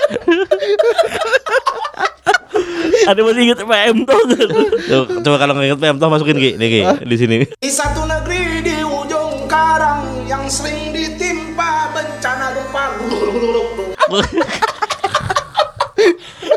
[3.02, 4.46] Ada masih ingat PM tuh nggak?
[4.82, 7.36] Tuh, coba kalau nggak ingat PM tuh masukin Ki, nih Ki, di sini.
[7.54, 12.84] Di satu negeri di ujung karang yang sering ditimpa bencana gempa.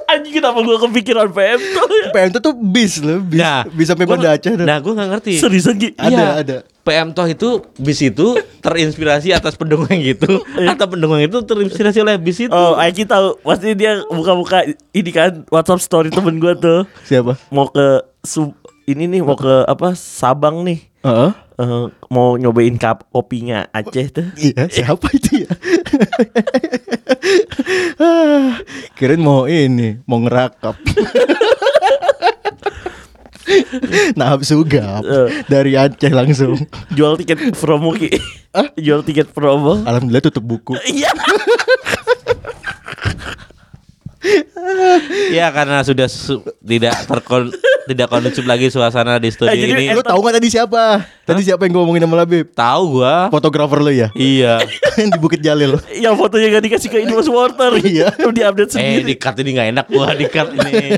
[0.06, 2.08] Anjing kenapa gua kepikiran PM tuh ya?
[2.12, 4.52] PM itu tuh bis loh, bis, Nah, bis sampai Banda Aceh.
[4.52, 4.62] tuh.
[4.62, 5.34] Nah, gue nggak ngerti.
[5.36, 5.90] Seriusan Ki?
[5.96, 6.28] Ada, Iya.
[6.38, 6.58] ada.
[6.84, 12.44] PM Toh itu bis itu terinspirasi atas pendongeng gitu atau pendongeng itu terinspirasi oleh bis
[12.44, 12.52] itu.
[12.52, 13.40] Oh, Aiki tahu.
[13.40, 16.84] Pasti dia buka-buka ini kan WhatsApp story temen gua tuh.
[17.04, 17.40] Siapa?
[17.50, 20.84] Mau ke Sub- ini nih mau ke apa Sabang nih.
[21.04, 21.32] Heeh.
[21.54, 24.28] Eh, mau nyobain kap kopinya Aceh tuh.
[24.36, 25.52] Iya, siapa itu ya?
[27.96, 28.60] Ah,
[28.98, 30.76] Kirain mau ini, mau ngerakap.
[34.20, 35.44] Nah, sugap Eh.
[35.46, 36.58] dari Aceh langsung.
[36.90, 38.10] Jual tiket promo Ki.
[38.76, 39.82] Jual tiket promo.
[39.82, 40.74] Alhamdulillah tutup buku.
[40.84, 41.10] Iya.
[45.36, 47.52] Ya karena sudah su- tidak terkon
[47.84, 49.92] tidak kondusif lagi suasana di studio Eh, jadi ini.
[49.92, 51.04] Lu tahu gak tadi siapa?
[51.22, 52.48] Tadi siapa yang gue ngomongin sama Labib?
[52.50, 53.28] Tahu gua.
[53.28, 54.08] Fotografer lu ya?
[54.14, 54.64] Iya.
[55.12, 55.76] di Bukit Jalil.
[55.92, 57.76] Yang fotonya gak dikasih ke Info Supporter.
[57.76, 58.08] Iya.
[58.16, 59.04] Terus di-update Eh sendiri.
[59.04, 60.96] di cut ini nggak enak gua di cut ini.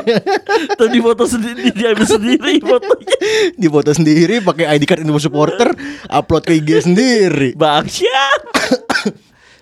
[0.71, 3.17] Terus di foto sendiri, diambil sendiri fotonya.
[3.51, 5.73] Di foto sendiri pakai ID card Info Supporter,
[6.07, 7.49] upload ke IG sendiri.
[7.53, 8.41] Bangsat.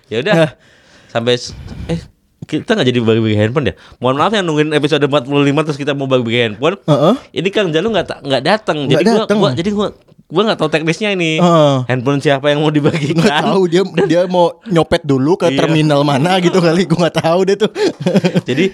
[0.04, 0.60] Ya udah.
[1.08, 1.56] Sampai s-
[1.86, 1.96] eh
[2.44, 3.74] kita nggak jadi bagi-bagi handphone ya.
[3.96, 5.26] Mohon maaf yang nungguin episode 45
[5.64, 6.76] terus kita mau bagi-bagi handphone.
[6.80, 7.14] Heeh.
[7.34, 8.76] Ini Kang Jalu nggak nggak datang.
[8.84, 9.88] Jadi gua, gua jadi gua
[10.24, 11.36] gua nggak tahu teknisnya ini.
[11.36, 11.76] Heeh.
[11.86, 13.42] Handphone siapa yang mau Nggak dibagikan?
[13.44, 15.58] tahu dia dia mau nyopet dulu ke Iya.
[15.58, 16.84] terminal mana gitu kali.
[16.84, 17.70] Gue nggak tahu deh tuh.
[18.48, 18.72] Jadi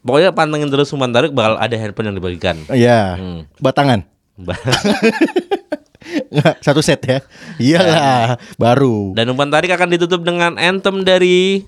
[0.00, 2.56] pokoknya pantengin terus Suman Tarik bakal ada handphone yang dibagikan.
[2.68, 3.16] Iya.
[3.16, 3.40] Hmm.
[3.58, 4.06] Batangan.
[6.60, 7.18] Satu set ya.
[7.58, 9.12] Iyalah, baru.
[9.12, 11.66] Dan umpan tarik akan ditutup dengan anthem dari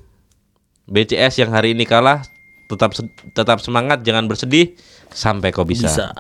[0.89, 2.25] BCS yang hari ini kalah.
[2.71, 2.95] Tetap
[3.35, 4.79] tetap semangat, jangan bersedih
[5.11, 5.91] sampai kau bisa.
[5.91, 6.15] Bisa.